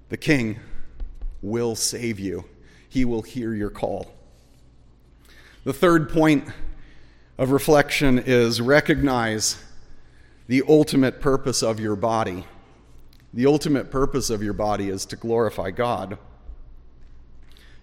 The 0.10 0.18
King 0.18 0.60
will 1.42 1.76
save 1.76 2.20
you, 2.20 2.46
he 2.90 3.06
will 3.06 3.22
hear 3.22 3.54
your 3.54 3.70
call. 3.70 4.12
The 5.64 5.74
third 5.74 6.10
point 6.10 6.46
of 7.38 7.52
reflection 7.52 8.20
is 8.20 8.60
recognize 8.60 9.64
the 10.48 10.64
ultimate 10.68 11.22
purpose 11.22 11.62
of 11.62 11.80
your 11.80 11.96
body. 11.96 12.46
The 13.34 13.46
ultimate 13.46 13.92
purpose 13.92 14.30
of 14.30 14.42
your 14.42 14.54
body 14.54 14.90
is 14.90 15.06
to 15.06 15.16
glorify 15.16 15.72
God. 15.72 16.18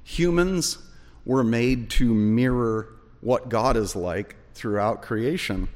Humans 0.09 0.79
were 1.25 1.42
made 1.42 1.90
to 1.90 2.14
mirror 2.14 2.95
what 3.21 3.49
God 3.49 3.77
is 3.77 3.97
like 3.97 4.37
throughout 4.55 5.03
creation. 5.03 5.66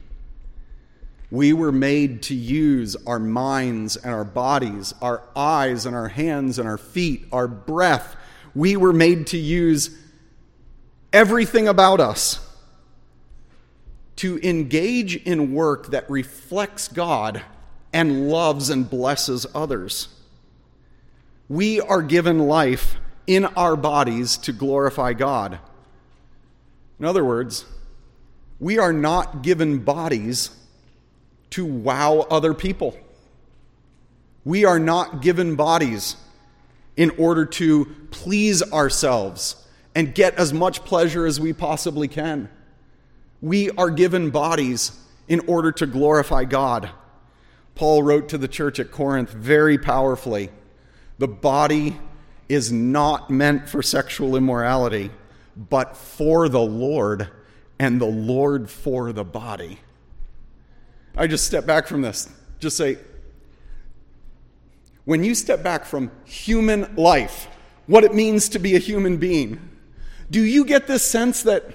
We 1.32 1.52
were 1.52 1.72
made 1.72 2.22
to 2.22 2.34
use 2.36 2.94
our 3.08 3.18
minds 3.18 3.96
and 3.96 4.14
our 4.14 4.22
bodies, 4.22 4.94
our 5.02 5.24
eyes 5.34 5.84
and 5.84 5.96
our 5.96 6.06
hands 6.06 6.60
and 6.60 6.68
our 6.68 6.78
feet, 6.78 7.26
our 7.32 7.48
breath. 7.48 8.14
We 8.54 8.76
were 8.76 8.92
made 8.92 9.26
to 9.28 9.36
use 9.36 9.98
everything 11.12 11.66
about 11.66 11.98
us 11.98 12.38
to 14.14 14.38
engage 14.48 15.16
in 15.16 15.52
work 15.52 15.88
that 15.88 16.08
reflects 16.08 16.86
God 16.86 17.42
and 17.92 18.30
loves 18.30 18.70
and 18.70 18.88
blesses 18.88 19.44
others. 19.56 20.06
We 21.48 21.80
are 21.80 22.00
given 22.00 22.38
life 22.38 22.96
in 23.26 23.44
our 23.44 23.76
bodies 23.76 24.36
to 24.38 24.52
glorify 24.52 25.12
God. 25.12 25.58
In 26.98 27.06
other 27.06 27.24
words, 27.24 27.64
we 28.58 28.78
are 28.78 28.92
not 28.92 29.42
given 29.42 29.78
bodies 29.78 30.50
to 31.50 31.64
wow 31.64 32.26
other 32.30 32.54
people. 32.54 32.96
We 34.44 34.64
are 34.64 34.78
not 34.78 35.22
given 35.22 35.56
bodies 35.56 36.16
in 36.96 37.10
order 37.18 37.46
to 37.46 37.86
please 38.10 38.62
ourselves 38.72 39.56
and 39.94 40.14
get 40.14 40.34
as 40.34 40.52
much 40.52 40.84
pleasure 40.84 41.26
as 41.26 41.40
we 41.40 41.52
possibly 41.52 42.08
can. 42.08 42.48
We 43.40 43.70
are 43.70 43.90
given 43.90 44.30
bodies 44.30 44.92
in 45.28 45.40
order 45.46 45.72
to 45.72 45.86
glorify 45.86 46.44
God. 46.44 46.90
Paul 47.74 48.02
wrote 48.02 48.28
to 48.30 48.38
the 48.38 48.48
church 48.48 48.78
at 48.78 48.90
Corinth 48.90 49.30
very 49.30 49.78
powerfully 49.78 50.50
the 51.18 51.28
body 51.28 51.98
is 52.50 52.70
not 52.72 53.30
meant 53.30 53.68
for 53.68 53.82
sexual 53.82 54.36
immorality 54.36 55.10
but 55.68 55.96
for 55.96 56.48
the 56.48 56.60
Lord, 56.60 57.28
and 57.78 58.00
the 58.00 58.06
Lord 58.06 58.70
for 58.70 59.12
the 59.12 59.24
body. 59.24 59.80
I 61.16 61.26
just 61.26 61.46
step 61.46 61.66
back 61.66 61.86
from 61.86 62.02
this. 62.02 62.28
Just 62.60 62.76
say, 62.76 62.98
when 65.04 65.24
you 65.24 65.34
step 65.34 65.62
back 65.62 65.84
from 65.84 66.10
human 66.24 66.94
life, 66.96 67.48
what 67.86 68.04
it 68.04 68.14
means 68.14 68.48
to 68.50 68.58
be 68.58 68.76
a 68.76 68.78
human 68.78 69.16
being, 69.16 69.60
do 70.30 70.42
you 70.44 70.64
get 70.64 70.86
this 70.86 71.04
sense 71.04 71.42
that 71.42 71.74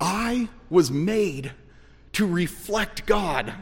I 0.00 0.48
was 0.70 0.90
made 0.90 1.52
to 2.12 2.26
reflect 2.26 3.04
God? 3.04 3.52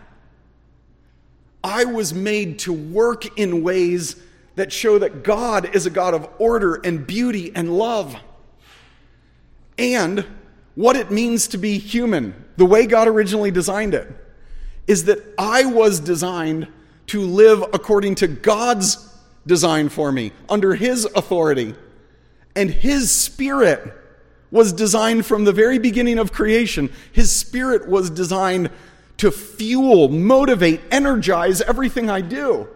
I 1.65 1.85
was 1.85 2.15
made 2.15 2.61
to 2.61 2.73
work 2.73 3.38
in 3.38 3.62
ways 3.62 4.17
that 4.55 4.73
show 4.73 4.99
that 4.99 5.23
God 5.23 5.75
is 5.75 5.87
a 5.87 5.91
God 5.91 6.15
of 6.15 6.29
order 6.38 6.75
and 6.75 7.07
beauty 7.07 7.53
and 7.55 7.77
love 7.77 8.17
and 9.79 10.25
what 10.75 10.97
it 10.97 11.11
means 11.11 11.49
to 11.49 11.59
be 11.59 11.79
human, 11.79 12.35
the 12.57 12.65
way 12.65 12.87
God 12.87 13.09
originally 13.09 13.51
designed 13.51 13.95
it, 13.95 14.09
is 14.87 15.05
that 15.05 15.19
I 15.38 15.65
was 15.65 16.01
designed 16.01 16.69
to 17.09 17.21
live 17.21 17.62
according 17.73 18.15
to 18.17 18.29
God's 18.29 19.09
design 19.47 19.88
for 19.88 20.12
me, 20.12 20.33
under 20.49 20.75
His 20.75 21.05
authority. 21.05 21.75
And 22.55 22.71
His 22.71 23.11
Spirit 23.11 23.93
was 24.51 24.73
designed 24.73 25.27
from 25.27 25.45
the 25.45 25.53
very 25.53 25.79
beginning 25.79 26.19
of 26.19 26.33
creation. 26.33 26.93
His 27.12 27.33
Spirit 27.33 27.88
was 27.88 28.11
designed 28.11 28.71
to 29.19 29.31
fuel, 29.31 30.09
motivate, 30.09 30.81
energize 30.91 31.61
everything 31.62 32.09
I 32.09 32.21
do. 32.21 32.69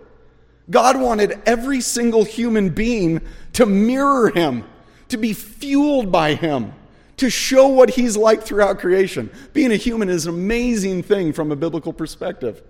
God 0.69 1.01
wanted 1.01 1.41
every 1.47 1.81
single 1.81 2.25
human 2.25 2.71
being 2.71 3.21
to 3.55 3.67
mirror 3.67 4.31
Him, 4.31 4.65
to 5.09 5.17
be 5.17 5.33
fueled 5.33 6.11
by 6.11 6.35
Him 6.35 6.73
to 7.19 7.31
show 7.31 7.69
what 7.69 7.91
he's 7.91 8.17
like 8.17 8.43
throughout 8.43 8.79
creation. 8.79 9.31
Being 9.53 9.73
a 9.73 9.77
human 9.77 10.09
is 10.09 10.27
an 10.27 10.35
amazing 10.35 11.03
thing 11.03 11.33
from 11.33 11.51
a 11.51 11.57
biblical 11.57 11.93
perspective. 11.93 12.63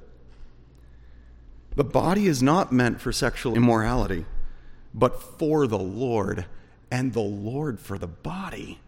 The 1.75 1.85
body 1.85 2.27
is 2.27 2.43
not 2.43 2.73
meant 2.73 3.01
for 3.01 3.13
sexual 3.13 3.55
immorality, 3.55 4.25
but 4.95 5.21
for 5.39 5.67
the 5.67 5.79
Lord, 5.79 6.47
and 6.91 7.13
the 7.13 7.21
Lord 7.21 7.81
for 7.81 7.99
the 7.99 8.07
body. 8.07 8.79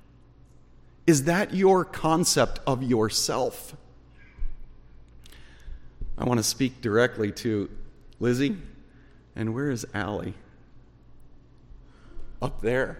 Is 1.06 1.24
that 1.24 1.54
your 1.54 1.84
concept 1.84 2.60
of 2.66 2.82
yourself? 2.82 3.76
I 6.16 6.24
want 6.24 6.38
to 6.38 6.44
speak 6.44 6.80
directly 6.80 7.32
to 7.32 7.68
Lizzie. 8.20 8.56
And 9.38 9.54
where 9.54 9.70
is 9.70 9.86
Allie? 9.94 10.34
Up 12.42 12.60
there. 12.60 12.98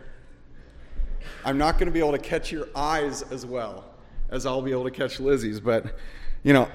I'm 1.45 1.59
not 1.59 1.75
going 1.75 1.87
to 1.87 1.93
be 1.93 1.99
able 1.99 2.13
to 2.13 2.19
catch 2.19 2.53
your 2.53 2.69
eyes 2.77 3.23
as 3.23 3.45
well 3.45 3.85
as 4.31 4.47
I'll 4.47 4.63
be 4.63 4.71
able 4.71 4.85
to 4.85 4.91
catch 4.93 5.19
Lizzie's. 5.19 5.59
But, 5.59 5.99
you 6.45 6.53
know, 6.53 6.69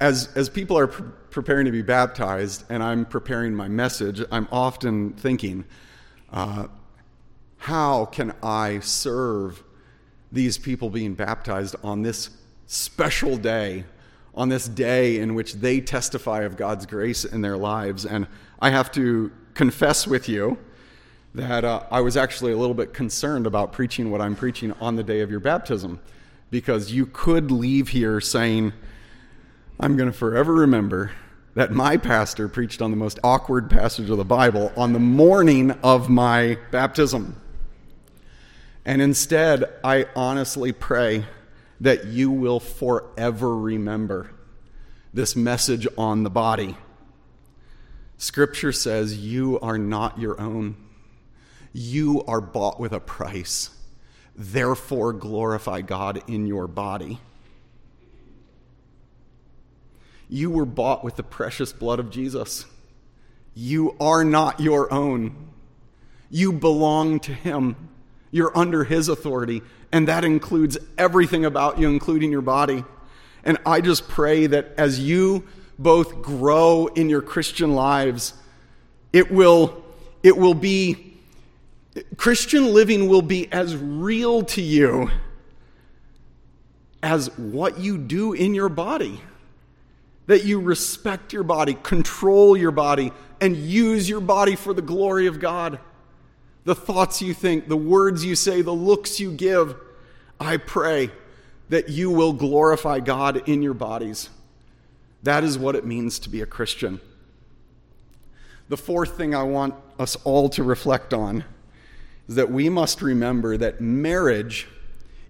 as, 0.00 0.36
as 0.36 0.48
people 0.48 0.76
are 0.76 0.88
pre- 0.88 1.06
preparing 1.30 1.66
to 1.66 1.70
be 1.70 1.82
baptized 1.82 2.64
and 2.68 2.82
I'm 2.82 3.04
preparing 3.04 3.54
my 3.54 3.68
message, 3.68 4.24
I'm 4.32 4.48
often 4.50 5.12
thinking, 5.12 5.64
uh, 6.32 6.66
how 7.58 8.06
can 8.06 8.34
I 8.42 8.80
serve 8.80 9.62
these 10.32 10.58
people 10.58 10.90
being 10.90 11.14
baptized 11.14 11.76
on 11.84 12.02
this 12.02 12.30
special 12.66 13.36
day, 13.36 13.84
on 14.38 14.48
this 14.48 14.68
day 14.68 15.18
in 15.18 15.34
which 15.34 15.54
they 15.54 15.80
testify 15.80 16.42
of 16.42 16.56
God's 16.56 16.86
grace 16.86 17.24
in 17.24 17.42
their 17.42 17.56
lives? 17.56 18.06
And 18.06 18.28
I 18.60 18.70
have 18.70 18.92
to 18.92 19.32
confess 19.54 20.06
with 20.06 20.28
you 20.28 20.56
that 21.34 21.64
uh, 21.64 21.82
I 21.90 22.00
was 22.00 22.16
actually 22.16 22.52
a 22.52 22.56
little 22.56 22.74
bit 22.74 22.94
concerned 22.94 23.46
about 23.46 23.72
preaching 23.72 24.10
what 24.10 24.20
I'm 24.20 24.36
preaching 24.36 24.72
on 24.80 24.94
the 24.94 25.02
day 25.02 25.20
of 25.20 25.30
your 25.30 25.40
baptism 25.40 26.00
because 26.50 26.92
you 26.92 27.06
could 27.06 27.50
leave 27.50 27.88
here 27.88 28.20
saying, 28.20 28.72
I'm 29.80 29.96
going 29.96 30.10
to 30.10 30.16
forever 30.16 30.54
remember 30.54 31.10
that 31.54 31.72
my 31.72 31.96
pastor 31.96 32.48
preached 32.48 32.80
on 32.80 32.92
the 32.92 32.96
most 32.96 33.18
awkward 33.24 33.68
passage 33.68 34.08
of 34.08 34.16
the 34.16 34.24
Bible 34.24 34.72
on 34.76 34.92
the 34.92 35.00
morning 35.00 35.72
of 35.82 36.08
my 36.08 36.58
baptism. 36.70 37.40
And 38.84 39.02
instead, 39.02 39.64
I 39.82 40.06
honestly 40.14 40.70
pray 40.70 41.26
that 41.80 42.06
you 42.06 42.30
will 42.30 42.60
forever 42.60 43.56
remember 43.56 44.30
this 45.12 45.36
message 45.36 45.86
on 45.96 46.22
the 46.22 46.30
body. 46.30 46.76
Scripture 48.16 48.72
says 48.72 49.18
you 49.18 49.58
are 49.60 49.78
not 49.78 50.18
your 50.18 50.40
own. 50.40 50.76
You 51.72 52.24
are 52.26 52.40
bought 52.40 52.80
with 52.80 52.92
a 52.92 53.00
price. 53.00 53.70
Therefore, 54.34 55.12
glorify 55.12 55.80
God 55.80 56.22
in 56.28 56.46
your 56.46 56.66
body. 56.66 57.20
You 60.28 60.50
were 60.50 60.66
bought 60.66 61.02
with 61.02 61.16
the 61.16 61.22
precious 61.22 61.72
blood 61.72 61.98
of 61.98 62.10
Jesus. 62.10 62.66
You 63.54 63.96
are 63.98 64.24
not 64.24 64.60
your 64.60 64.92
own. 64.92 65.48
You 66.30 66.52
belong 66.52 67.20
to 67.20 67.32
Him. 67.32 67.88
You're 68.30 68.56
under 68.56 68.84
His 68.84 69.08
authority, 69.08 69.62
and 69.92 70.08
that 70.08 70.24
includes 70.24 70.78
everything 70.96 71.44
about 71.44 71.78
you, 71.78 71.88
including 71.88 72.30
your 72.30 72.42
body. 72.42 72.84
And 73.44 73.58
I 73.64 73.80
just 73.80 74.08
pray 74.08 74.46
that 74.46 74.74
as 74.76 75.00
you 75.00 75.44
both 75.78 76.20
grow 76.22 76.86
in 76.88 77.08
your 77.08 77.22
Christian 77.22 77.74
lives, 77.74 78.34
it 79.12 79.30
will, 79.30 79.84
it 80.22 80.36
will 80.36 80.54
be, 80.54 81.16
Christian 82.16 82.74
living 82.74 83.08
will 83.08 83.22
be 83.22 83.50
as 83.52 83.76
real 83.76 84.42
to 84.42 84.60
you 84.60 85.10
as 87.02 87.36
what 87.38 87.78
you 87.78 87.96
do 87.96 88.32
in 88.32 88.54
your 88.54 88.68
body. 88.68 89.20
That 90.26 90.44
you 90.44 90.60
respect 90.60 91.32
your 91.32 91.44
body, 91.44 91.78
control 91.82 92.54
your 92.54 92.70
body, 92.70 93.12
and 93.40 93.56
use 93.56 94.08
your 94.08 94.20
body 94.20 94.56
for 94.56 94.74
the 94.74 94.82
glory 94.82 95.26
of 95.26 95.40
God. 95.40 95.78
The 96.68 96.74
thoughts 96.74 97.22
you 97.22 97.32
think, 97.32 97.66
the 97.66 97.78
words 97.78 98.26
you 98.26 98.34
say, 98.34 98.60
the 98.60 98.74
looks 98.74 99.18
you 99.18 99.32
give, 99.32 99.74
I 100.38 100.58
pray 100.58 101.10
that 101.70 101.88
you 101.88 102.10
will 102.10 102.34
glorify 102.34 103.00
God 103.00 103.48
in 103.48 103.62
your 103.62 103.72
bodies. 103.72 104.28
That 105.22 105.44
is 105.44 105.58
what 105.58 105.76
it 105.76 105.86
means 105.86 106.18
to 106.18 106.28
be 106.28 106.42
a 106.42 106.46
Christian. 106.46 107.00
The 108.68 108.76
fourth 108.76 109.16
thing 109.16 109.34
I 109.34 109.44
want 109.44 109.76
us 109.98 110.16
all 110.24 110.50
to 110.50 110.62
reflect 110.62 111.14
on 111.14 111.46
is 112.28 112.34
that 112.34 112.50
we 112.50 112.68
must 112.68 113.00
remember 113.00 113.56
that 113.56 113.80
marriage 113.80 114.68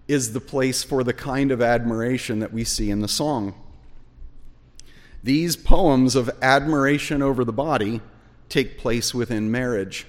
is 0.09 0.33
the 0.33 0.41
place 0.41 0.83
for 0.83 1.05
the 1.05 1.13
kind 1.13 1.53
of 1.53 1.61
admiration 1.61 2.39
that 2.39 2.51
we 2.51 2.65
see 2.65 2.91
in 2.91 2.99
the 2.99 3.07
song. 3.07 3.53
These 5.23 5.55
poems 5.55 6.17
of 6.17 6.29
admiration 6.41 7.21
over 7.21 7.45
the 7.45 7.53
body 7.53 8.01
take 8.49 8.77
place 8.77 9.13
within 9.13 9.49
marriage. 9.49 10.05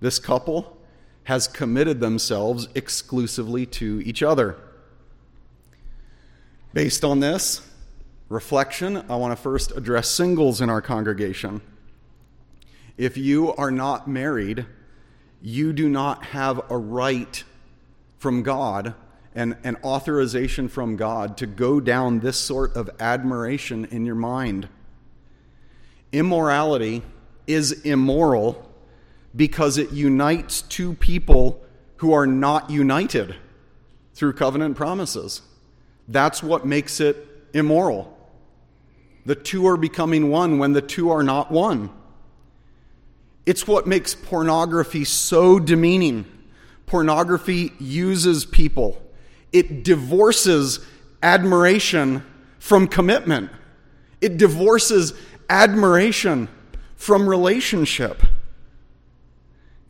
This 0.00 0.18
couple 0.18 0.76
has 1.24 1.46
committed 1.46 2.00
themselves 2.00 2.68
exclusively 2.74 3.66
to 3.66 4.02
each 4.04 4.22
other. 4.22 4.56
Based 6.72 7.04
on 7.04 7.20
this 7.20 7.68
reflection, 8.28 9.04
I 9.08 9.16
want 9.16 9.36
to 9.36 9.42
first 9.42 9.72
address 9.76 10.08
singles 10.08 10.60
in 10.60 10.70
our 10.70 10.80
congregation. 10.80 11.60
If 12.96 13.16
you 13.16 13.54
are 13.54 13.70
not 13.70 14.08
married, 14.08 14.66
you 15.42 15.72
do 15.72 15.88
not 15.88 16.24
have 16.26 16.60
a 16.70 16.76
right 16.76 17.42
from 18.18 18.42
God 18.42 18.94
and 19.34 19.56
an 19.64 19.76
authorization 19.84 20.68
from 20.68 20.96
God 20.96 21.36
to 21.38 21.46
go 21.46 21.80
down 21.80 22.20
this 22.20 22.36
sort 22.36 22.74
of 22.76 22.90
admiration 22.98 23.84
in 23.86 24.04
your 24.04 24.14
mind. 24.14 24.68
Immorality 26.12 27.02
is 27.46 27.72
immoral 27.82 28.69
because 29.34 29.78
it 29.78 29.92
unites 29.92 30.62
two 30.62 30.94
people 30.94 31.62
who 31.96 32.12
are 32.12 32.26
not 32.26 32.70
united 32.70 33.36
through 34.14 34.32
covenant 34.32 34.76
promises. 34.76 35.42
That's 36.08 36.42
what 36.42 36.66
makes 36.66 37.00
it 37.00 37.16
immoral. 37.54 38.16
The 39.26 39.34
two 39.34 39.66
are 39.66 39.76
becoming 39.76 40.30
one 40.30 40.58
when 40.58 40.72
the 40.72 40.82
two 40.82 41.10
are 41.10 41.22
not 41.22 41.50
one. 41.50 41.90
It's 43.46 43.66
what 43.66 43.86
makes 43.86 44.14
pornography 44.14 45.04
so 45.04 45.58
demeaning. 45.58 46.24
Pornography 46.86 47.72
uses 47.78 48.44
people, 48.44 49.00
it 49.52 49.84
divorces 49.84 50.80
admiration 51.22 52.24
from 52.58 52.88
commitment, 52.88 53.50
it 54.20 54.36
divorces 54.36 55.14
admiration 55.48 56.48
from 56.96 57.28
relationship. 57.28 58.22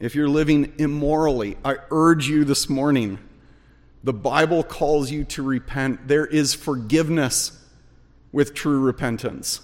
If 0.00 0.14
you're 0.14 0.30
living 0.30 0.72
immorally, 0.78 1.58
I 1.62 1.76
urge 1.90 2.26
you 2.26 2.44
this 2.44 2.70
morning. 2.70 3.18
The 4.02 4.14
Bible 4.14 4.62
calls 4.62 5.10
you 5.10 5.24
to 5.24 5.42
repent. 5.42 6.08
There 6.08 6.24
is 6.24 6.54
forgiveness 6.54 7.52
with 8.32 8.54
true 8.54 8.80
repentance. 8.80 9.60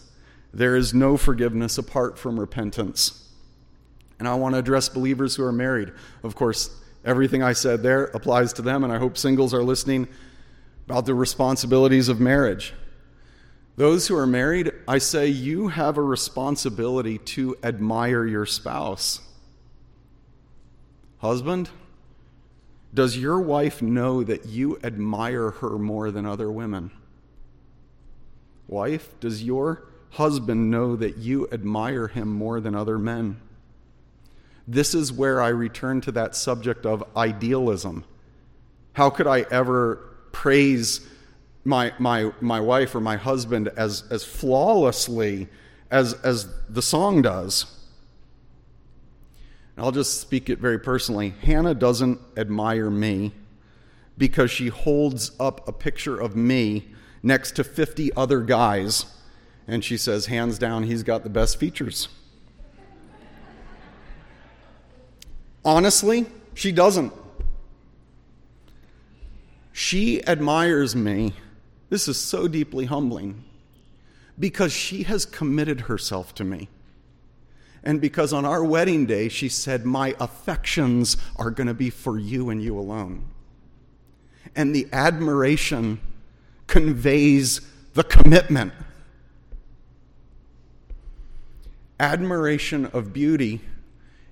There 0.52 0.76
is 0.76 0.92
no 0.92 1.16
forgiveness 1.16 1.78
apart 1.78 2.18
from 2.18 2.38
repentance. 2.38 3.32
And 4.18 4.28
I 4.28 4.34
want 4.34 4.54
to 4.54 4.58
address 4.58 4.90
believers 4.90 5.36
who 5.36 5.42
are 5.42 5.52
married. 5.52 5.92
Of 6.22 6.34
course, 6.34 6.68
everything 7.02 7.42
I 7.42 7.54
said 7.54 7.82
there 7.82 8.04
applies 8.04 8.52
to 8.54 8.62
them, 8.62 8.84
and 8.84 8.92
I 8.92 8.98
hope 8.98 9.16
singles 9.16 9.54
are 9.54 9.64
listening 9.64 10.06
about 10.84 11.06
the 11.06 11.14
responsibilities 11.14 12.10
of 12.10 12.20
marriage. 12.20 12.74
Those 13.76 14.06
who 14.06 14.16
are 14.16 14.26
married, 14.26 14.70
I 14.86 14.98
say 14.98 15.28
you 15.28 15.68
have 15.68 15.96
a 15.96 16.02
responsibility 16.02 17.18
to 17.18 17.56
admire 17.62 18.26
your 18.26 18.46
spouse. 18.46 19.20
Husband, 21.26 21.68
does 22.94 23.18
your 23.18 23.40
wife 23.40 23.82
know 23.82 24.22
that 24.22 24.46
you 24.46 24.78
admire 24.84 25.50
her 25.50 25.76
more 25.76 26.12
than 26.12 26.24
other 26.24 26.52
women? 26.52 26.92
Wife, 28.68 29.18
does 29.18 29.42
your 29.42 29.82
husband 30.10 30.70
know 30.70 30.94
that 30.94 31.16
you 31.16 31.48
admire 31.50 32.06
him 32.06 32.32
more 32.32 32.60
than 32.60 32.76
other 32.76 32.96
men? 32.96 33.40
This 34.68 34.94
is 34.94 35.12
where 35.12 35.42
I 35.42 35.48
return 35.48 36.00
to 36.02 36.12
that 36.12 36.36
subject 36.36 36.86
of 36.86 37.02
idealism. 37.16 38.04
How 38.92 39.10
could 39.10 39.26
I 39.26 39.46
ever 39.50 39.96
praise 40.30 41.00
my, 41.64 41.92
my, 41.98 42.30
my 42.40 42.60
wife 42.60 42.94
or 42.94 43.00
my 43.00 43.16
husband 43.16 43.66
as, 43.76 44.04
as 44.12 44.22
flawlessly 44.22 45.48
as, 45.90 46.12
as 46.22 46.46
the 46.68 46.82
song 46.82 47.20
does? 47.20 47.75
I'll 49.78 49.92
just 49.92 50.20
speak 50.20 50.48
it 50.48 50.58
very 50.58 50.78
personally. 50.78 51.34
Hannah 51.42 51.74
doesn't 51.74 52.18
admire 52.36 52.90
me 52.90 53.32
because 54.16 54.50
she 54.50 54.68
holds 54.68 55.32
up 55.38 55.68
a 55.68 55.72
picture 55.72 56.18
of 56.18 56.34
me 56.34 56.88
next 57.22 57.52
to 57.56 57.64
50 57.64 58.12
other 58.14 58.40
guys, 58.40 59.04
and 59.68 59.84
she 59.84 59.96
says, 59.96 60.26
hands 60.26 60.58
down, 60.58 60.84
he's 60.84 61.02
got 61.02 61.24
the 61.24 61.28
best 61.30 61.58
features. 61.58 62.08
Honestly, 65.64 66.26
she 66.54 66.72
doesn't. 66.72 67.12
She 69.72 70.26
admires 70.26 70.96
me. 70.96 71.34
This 71.90 72.08
is 72.08 72.16
so 72.16 72.48
deeply 72.48 72.86
humbling 72.86 73.44
because 74.38 74.72
she 74.72 75.02
has 75.02 75.26
committed 75.26 75.82
herself 75.82 76.34
to 76.36 76.44
me. 76.44 76.68
And 77.86 78.00
because 78.00 78.32
on 78.32 78.44
our 78.44 78.64
wedding 78.64 79.06
day, 79.06 79.28
she 79.28 79.48
said, 79.48 79.86
My 79.86 80.16
affections 80.18 81.16
are 81.36 81.52
going 81.52 81.68
to 81.68 81.74
be 81.74 81.88
for 81.88 82.18
you 82.18 82.50
and 82.50 82.60
you 82.60 82.76
alone. 82.76 83.28
And 84.56 84.74
the 84.74 84.88
admiration 84.92 86.00
conveys 86.66 87.60
the 87.94 88.02
commitment. 88.02 88.72
Admiration 92.00 92.86
of 92.86 93.12
beauty 93.12 93.60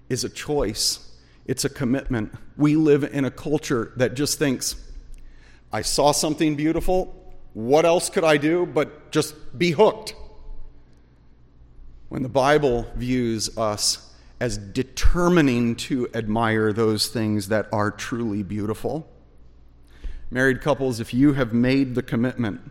is 0.08 0.24
a 0.24 0.28
choice, 0.28 1.12
it's 1.46 1.64
a 1.64 1.68
commitment. 1.68 2.34
We 2.56 2.74
live 2.74 3.04
in 3.04 3.24
a 3.24 3.30
culture 3.30 3.92
that 3.96 4.14
just 4.14 4.36
thinks, 4.36 4.74
I 5.72 5.82
saw 5.82 6.10
something 6.10 6.56
beautiful. 6.56 7.14
What 7.52 7.84
else 7.84 8.10
could 8.10 8.24
I 8.24 8.36
do 8.36 8.66
but 8.66 9.12
just 9.12 9.56
be 9.56 9.70
hooked? 9.70 10.16
When 12.14 12.22
the 12.22 12.29
Bible 12.29 12.87
views 12.94 13.59
us 13.59 14.14
as 14.38 14.57
determining 14.57 15.74
to 15.74 16.09
admire 16.14 16.72
those 16.72 17.09
things 17.09 17.48
that 17.48 17.66
are 17.72 17.90
truly 17.90 18.44
beautiful. 18.44 19.09
Married 20.31 20.61
couples, 20.61 21.00
if 21.00 21.12
you 21.12 21.33
have 21.33 21.53
made 21.53 21.96
the 21.96 22.05
commitment 22.05 22.70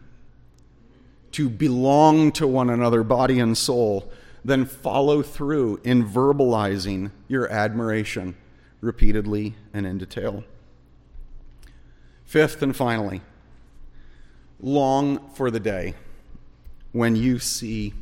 to 1.34 1.50
belong 1.50 2.32
to 2.32 2.48
one 2.48 2.70
another, 2.70 3.04
body 3.04 3.38
and 3.42 3.58
soul, 3.58 4.10
then 4.46 4.64
follow 4.64 5.22
through 5.22 5.82
in 5.84 6.08
verbalizing 6.08 7.12
your 7.28 7.52
admiration 7.52 8.38
repeatedly 8.80 9.56
and 9.74 9.86
in 9.86 9.98
detail. 9.98 10.46
Fifth 12.24 12.62
and 12.62 12.74
finally, 12.74 13.20
long 14.62 15.20
for 15.32 15.52
the 15.52 15.60
day 15.60 15.96
when 16.94 17.18
you 17.18 17.40
see 17.40 17.94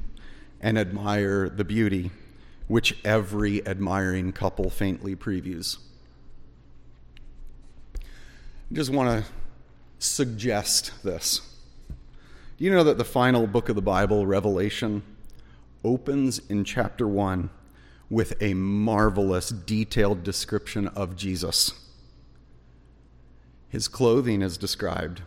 and 0.62 0.78
admire 0.78 1.50
the 1.50 1.66
beauty 1.66 2.12
which 2.68 2.96
every 3.04 3.66
admiring 3.68 4.32
couple 4.32 4.70
faintly 4.70 5.16
previews. 5.16 5.78
I 7.96 8.74
just 8.74 8.92
want 8.92 9.26
to 9.26 9.32
suggest 10.00 11.04
this. 11.04 11.42
Do 12.58 12.64
you 12.64 12.72
know 12.72 12.84
that 12.84 12.98
the 12.98 13.04
final 13.04 13.48
book 13.48 13.68
of 13.68 13.76
the 13.76 13.82
Bible, 13.82 14.26
Revelation, 14.26 15.04
opens 15.84 16.40
in 16.48 16.64
chapter 16.64 17.08
1 17.08 17.50
with 18.10 18.34
a 18.42 18.54
marvelous, 18.54 19.50
detailed 19.50 20.24
description 20.24 20.88
of 20.90 21.16
Jesus? 21.16 21.74
His 23.68 23.88
clothing 23.88 24.42
is 24.42 24.58
described, 24.58 25.24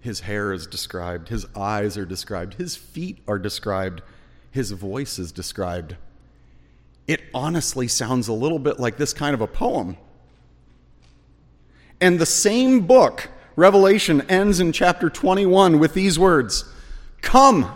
His 0.00 0.20
hair 0.20 0.52
is 0.52 0.66
described, 0.66 1.28
his 1.28 1.46
eyes 1.54 1.96
are 1.98 2.06
described, 2.06 2.54
his 2.54 2.74
feet 2.74 3.18
are 3.28 3.38
described, 3.38 4.02
his 4.50 4.70
voice 4.72 5.18
is 5.18 5.32
described. 5.32 5.96
It 7.06 7.22
honestly 7.32 7.88
sounds 7.88 8.28
a 8.28 8.32
little 8.32 8.58
bit 8.58 8.78
like 8.78 8.96
this 8.96 9.12
kind 9.12 9.34
of 9.34 9.40
a 9.40 9.46
poem. 9.46 9.96
And 12.00 12.18
the 12.18 12.26
same 12.26 12.86
book, 12.86 13.28
Revelation, 13.56 14.20
ends 14.22 14.60
in 14.60 14.72
chapter 14.72 15.10
21 15.10 15.78
with 15.78 15.94
these 15.94 16.18
words 16.18 16.64
Come, 17.22 17.74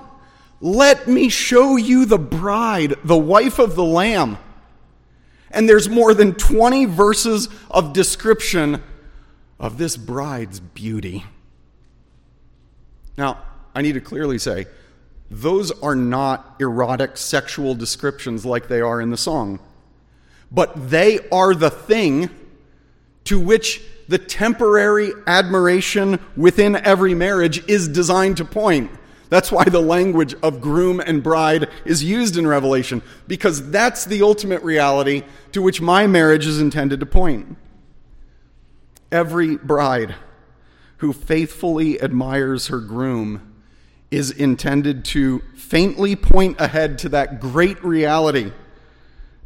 let 0.61 1.09
me 1.09 1.29
show 1.29 1.77
you 1.77 2.05
the 2.05 2.19
bride, 2.19 2.95
the 3.03 3.17
wife 3.17 3.59
of 3.59 3.75
the 3.75 3.85
Lamb. 3.85 4.39
And 5.51 5.69
there's 5.69 5.89
more 5.89 6.15
than 6.15 6.35
20 6.35 6.87
verses 6.87 7.49
of 7.71 7.93
description 7.93 8.83
of 9.59 9.77
this 9.77 9.97
bride's 9.97 10.61
beauty. 10.61 11.25
Now, 13.17 13.39
I 13.75 13.83
need 13.83 13.93
to 13.95 14.01
clearly 14.01 14.39
say, 14.39 14.67
those 15.33 15.71
are 15.81 15.97
not 15.97 16.57
erotic 16.61 17.17
sexual 17.17 17.75
descriptions 17.75 18.45
like 18.45 18.69
they 18.69 18.81
are 18.81 19.01
in 19.01 19.11
the 19.11 19.17
song, 19.17 19.61
but 20.51 20.91
they 20.91 21.21
are 21.31 21.55
the 21.55 21.71
thing 21.71 22.29
to 23.25 23.41
which 23.41 23.81
the 24.09 24.19
temporary 24.19 25.11
admiration 25.27 26.21
within 26.37 26.77
every 26.77 27.15
marriage 27.15 27.67
is 27.67 27.89
designed 27.89 28.37
to 28.37 28.45
point. 28.45 28.91
That's 29.31 29.51
why 29.51 29.65
the 29.65 29.81
language 29.81 30.35
of 30.43 30.61
groom 30.61 31.01
and 31.01 31.23
bride 31.23 31.71
is 31.87 32.05
used 32.05 32.37
in 32.37 32.47
Revelation, 32.47 33.01
because 33.27 33.71
that's 33.71 34.05
the 34.05 34.23
ultimate 34.23 34.63
reality 34.63 35.23
to 35.53 35.63
which 35.63 35.81
my 35.81 36.07
marriage 36.07 36.47
is 36.47 36.61
intended 36.61 37.01
to 37.01 37.07
point. 37.07 37.57
Every 39.11 39.57
bride 39.57 40.15
who 40.99 41.15
faithfully 41.15 42.03
admires 42.03 42.67
her 42.67 42.81
groom 42.81 43.52
is 44.13 44.31
intended 44.31 45.05
to 45.07 45.41
faintly 45.57 46.15
point 46.15 46.61
ahead 46.61 46.99
to 46.99 47.09
that 47.09 47.41
great 47.41 47.83
reality 47.83 48.53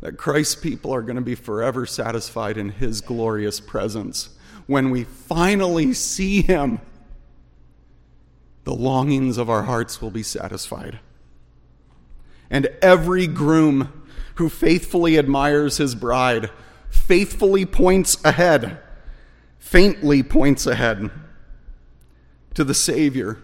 that 0.00 0.18
Christ's 0.18 0.56
people 0.56 0.92
are 0.92 1.02
going 1.02 1.16
to 1.16 1.22
be 1.22 1.36
forever 1.36 1.86
satisfied 1.86 2.58
in 2.58 2.70
his 2.70 3.00
glorious 3.00 3.60
presence 3.60 4.30
when 4.66 4.90
we 4.90 5.04
finally 5.04 5.94
see 5.94 6.42
him 6.42 6.80
the 8.64 8.74
longings 8.74 9.38
of 9.38 9.48
our 9.48 9.62
hearts 9.62 10.02
will 10.02 10.10
be 10.10 10.24
satisfied. 10.24 10.98
And 12.50 12.66
every 12.82 13.28
groom 13.28 14.02
who 14.34 14.48
faithfully 14.48 15.16
admires 15.16 15.76
his 15.76 15.94
bride 15.94 16.50
faithfully 16.90 17.64
points 17.64 18.16
ahead, 18.24 18.80
faintly 19.60 20.24
points 20.24 20.66
ahead 20.66 21.10
to 22.54 22.64
the 22.64 22.74
Savior 22.74 23.38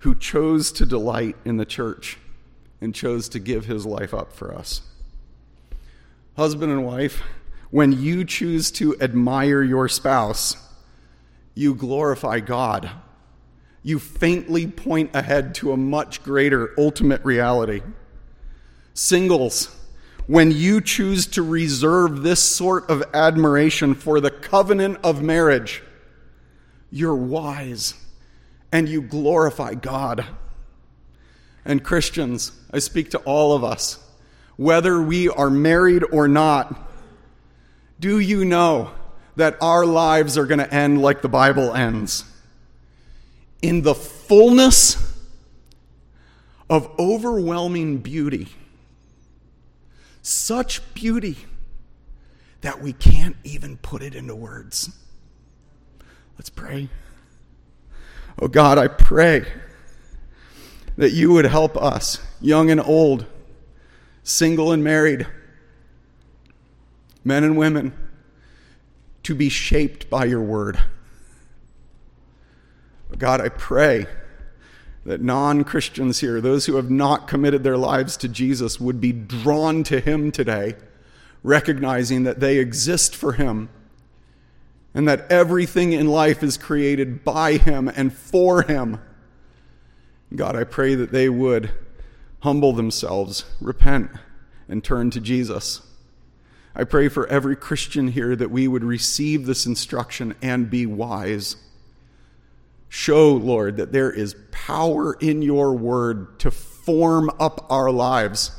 who 0.00 0.14
chose 0.14 0.72
to 0.72 0.86
delight 0.86 1.36
in 1.44 1.56
the 1.56 1.66
church 1.66 2.18
and 2.80 2.94
chose 2.94 3.28
to 3.30 3.38
give 3.38 3.66
his 3.66 3.84
life 3.84 4.14
up 4.14 4.32
for 4.32 4.54
us. 4.54 4.82
Husband 6.36 6.70
and 6.70 6.86
wife, 6.86 7.22
when 7.70 7.92
you 7.92 8.24
choose 8.24 8.70
to 8.72 8.98
admire 9.00 9.62
your 9.62 9.88
spouse, 9.88 10.56
you 11.54 11.74
glorify 11.74 12.40
God 12.40 12.90
you 13.82 13.98
faintly 13.98 14.66
point 14.66 15.10
ahead 15.14 15.54
to 15.54 15.72
a 15.72 15.76
much 15.76 16.22
greater 16.22 16.74
ultimate 16.76 17.24
reality. 17.24 17.80
Singles, 18.92 19.74
when 20.26 20.50
you 20.50 20.80
choose 20.80 21.26
to 21.26 21.42
reserve 21.42 22.22
this 22.22 22.42
sort 22.42 22.90
of 22.90 23.02
admiration 23.14 23.94
for 23.94 24.20
the 24.20 24.30
covenant 24.30 24.98
of 25.02 25.22
marriage, 25.22 25.82
you're 26.90 27.14
wise 27.14 27.94
and 28.72 28.88
you 28.88 29.02
glorify 29.02 29.74
God. 29.74 30.26
And 31.64 31.84
Christians, 31.84 32.52
I 32.72 32.78
speak 32.78 33.10
to 33.10 33.18
all 33.18 33.52
of 33.52 33.64
us, 33.64 33.98
whether 34.56 35.00
we 35.00 35.28
are 35.28 35.50
married 35.50 36.02
or 36.10 36.28
not, 36.28 36.90
do 38.00 38.18
you 38.18 38.44
know 38.44 38.92
that 39.36 39.56
our 39.60 39.84
lives 39.84 40.38
are 40.38 40.46
going 40.46 40.58
to 40.58 40.74
end 40.74 41.00
like 41.02 41.22
the 41.22 41.28
Bible 41.28 41.74
ends? 41.74 42.24
in 43.62 43.82
the 43.82 43.94
fullness 43.94 44.96
of 46.70 46.90
overwhelming 46.98 47.98
beauty. 47.98 48.48
Such 50.22 50.82
beauty 50.94 51.36
that 52.60 52.80
we 52.82 52.92
can't 52.92 53.36
even 53.44 53.76
put 53.78 54.02
it 54.02 54.14
into 54.14 54.34
words. 54.34 54.90
Let's 56.36 56.50
pray. 56.50 56.88
Oh 58.40 58.46
God, 58.46 58.78
I 58.78 58.86
pray 58.86 59.44
that 60.96 61.10
you 61.10 61.32
would 61.32 61.44
help 61.44 61.76
us, 61.76 62.20
young 62.40 62.70
and 62.70 62.80
old, 62.80 63.26
single 64.22 64.70
and 64.70 64.84
married, 64.84 65.26
men 67.24 67.42
and 67.42 67.56
women, 67.56 67.92
to 69.24 69.34
be 69.34 69.48
shaped 69.48 70.08
by 70.08 70.24
your 70.24 70.40
word. 70.40 70.78
Oh, 73.12 73.16
God, 73.16 73.40
I 73.40 73.48
pray 73.48 74.06
that 75.04 75.20
non 75.20 75.64
Christians 75.64 76.20
here, 76.20 76.40
those 76.40 76.66
who 76.66 76.76
have 76.76 76.90
not 76.90 77.26
committed 77.26 77.64
their 77.64 77.76
lives 77.76 78.16
to 78.18 78.28
Jesus, 78.28 78.78
would 78.78 79.00
be 79.00 79.10
drawn 79.10 79.82
to 79.84 79.98
Him 79.98 80.30
today, 80.30 80.76
recognizing 81.42 82.22
that 82.22 82.38
they 82.38 82.58
exist 82.58 83.16
for 83.16 83.32
Him 83.32 83.68
and 84.98 85.06
that 85.06 85.30
everything 85.30 85.92
in 85.92 86.08
life 86.08 86.42
is 86.42 86.56
created 86.56 87.22
by 87.22 87.52
Him 87.52 87.86
and 87.86 88.12
for 88.12 88.62
Him. 88.62 89.00
God, 90.34 90.56
I 90.56 90.64
pray 90.64 90.96
that 90.96 91.12
they 91.12 91.28
would 91.28 91.70
humble 92.40 92.72
themselves, 92.72 93.44
repent, 93.60 94.10
and 94.68 94.82
turn 94.82 95.12
to 95.12 95.20
Jesus. 95.20 95.82
I 96.74 96.82
pray 96.82 97.08
for 97.08 97.28
every 97.28 97.54
Christian 97.54 98.08
here 98.08 98.34
that 98.34 98.50
we 98.50 98.66
would 98.66 98.82
receive 98.82 99.46
this 99.46 99.66
instruction 99.66 100.34
and 100.42 100.68
be 100.68 100.84
wise. 100.84 101.54
Show, 102.88 103.34
Lord, 103.34 103.76
that 103.76 103.92
there 103.92 104.10
is 104.10 104.34
power 104.50 105.14
in 105.20 105.42
your 105.42 105.76
word 105.76 106.40
to 106.40 106.50
form 106.50 107.30
up 107.38 107.64
our 107.70 107.92
lives 107.92 108.50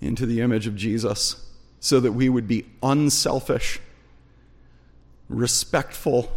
into 0.00 0.26
the 0.26 0.42
image 0.42 0.68
of 0.68 0.76
Jesus 0.76 1.44
so 1.80 1.98
that 1.98 2.12
we 2.12 2.28
would 2.28 2.46
be 2.46 2.66
unselfish, 2.84 3.80
respectful, 5.30 6.30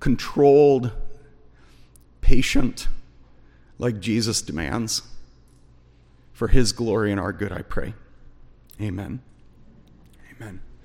controlled, 0.00 0.90
patient, 2.20 2.88
like 3.78 4.00
Jesus 4.00 4.42
demands. 4.42 5.02
For 6.32 6.48
his 6.48 6.72
glory 6.72 7.12
and 7.12 7.20
our 7.20 7.32
good, 7.32 7.52
I 7.52 7.62
pray. 7.62 7.94
Amen. 8.80 9.20
Amen. 10.34 10.60